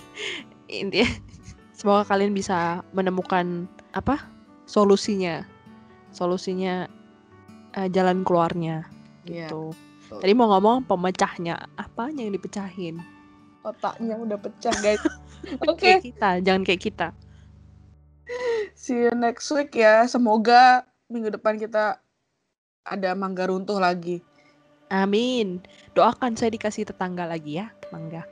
Intinya 0.72 1.06
semoga 1.70 2.08
kalian 2.08 2.32
bisa 2.32 2.80
menemukan 2.90 3.68
apa? 3.92 4.24
solusinya. 4.64 5.44
Solusinya 6.10 6.88
eh, 7.76 7.88
jalan 7.92 8.24
keluarnya 8.24 8.88
Iya, 9.28 9.46
gitu. 9.52 9.70
betul. 9.70 10.18
Tadi 10.24 10.32
mau 10.34 10.48
ngomong 10.50 10.88
pemecahnya, 10.88 11.60
apanya 11.76 12.24
yang 12.26 12.34
dipecahin? 12.34 12.98
Otaknya 13.66 14.14
udah 14.14 14.38
pecah 14.38 14.74
guys. 14.78 15.02
Oke, 15.66 15.78
Kayak 15.78 16.02
kita, 16.06 16.30
jangan 16.42 16.62
kayak 16.62 16.82
kita. 16.82 17.08
see 18.74 19.06
you 19.06 19.12
next 19.14 19.50
week 19.50 19.74
ya. 19.74 20.06
Semoga 20.06 20.86
minggu 21.10 21.34
depan 21.34 21.58
kita 21.58 21.98
ada 22.86 23.10
mangga 23.18 23.50
runtuh 23.50 23.78
lagi. 23.78 24.22
Amin. 24.90 25.62
Doakan 25.98 26.38
saya 26.38 26.54
dikasih 26.54 26.86
tetangga 26.86 27.26
lagi 27.26 27.58
ya, 27.58 27.74
mangga. 27.90 28.22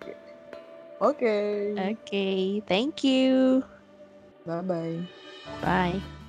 Oke. 1.02 1.74
Oke, 1.74 2.26
thank 2.70 3.02
you. 3.02 3.62
Bye 4.46 4.62
bye. 4.62 4.96
Bye. 5.60 6.23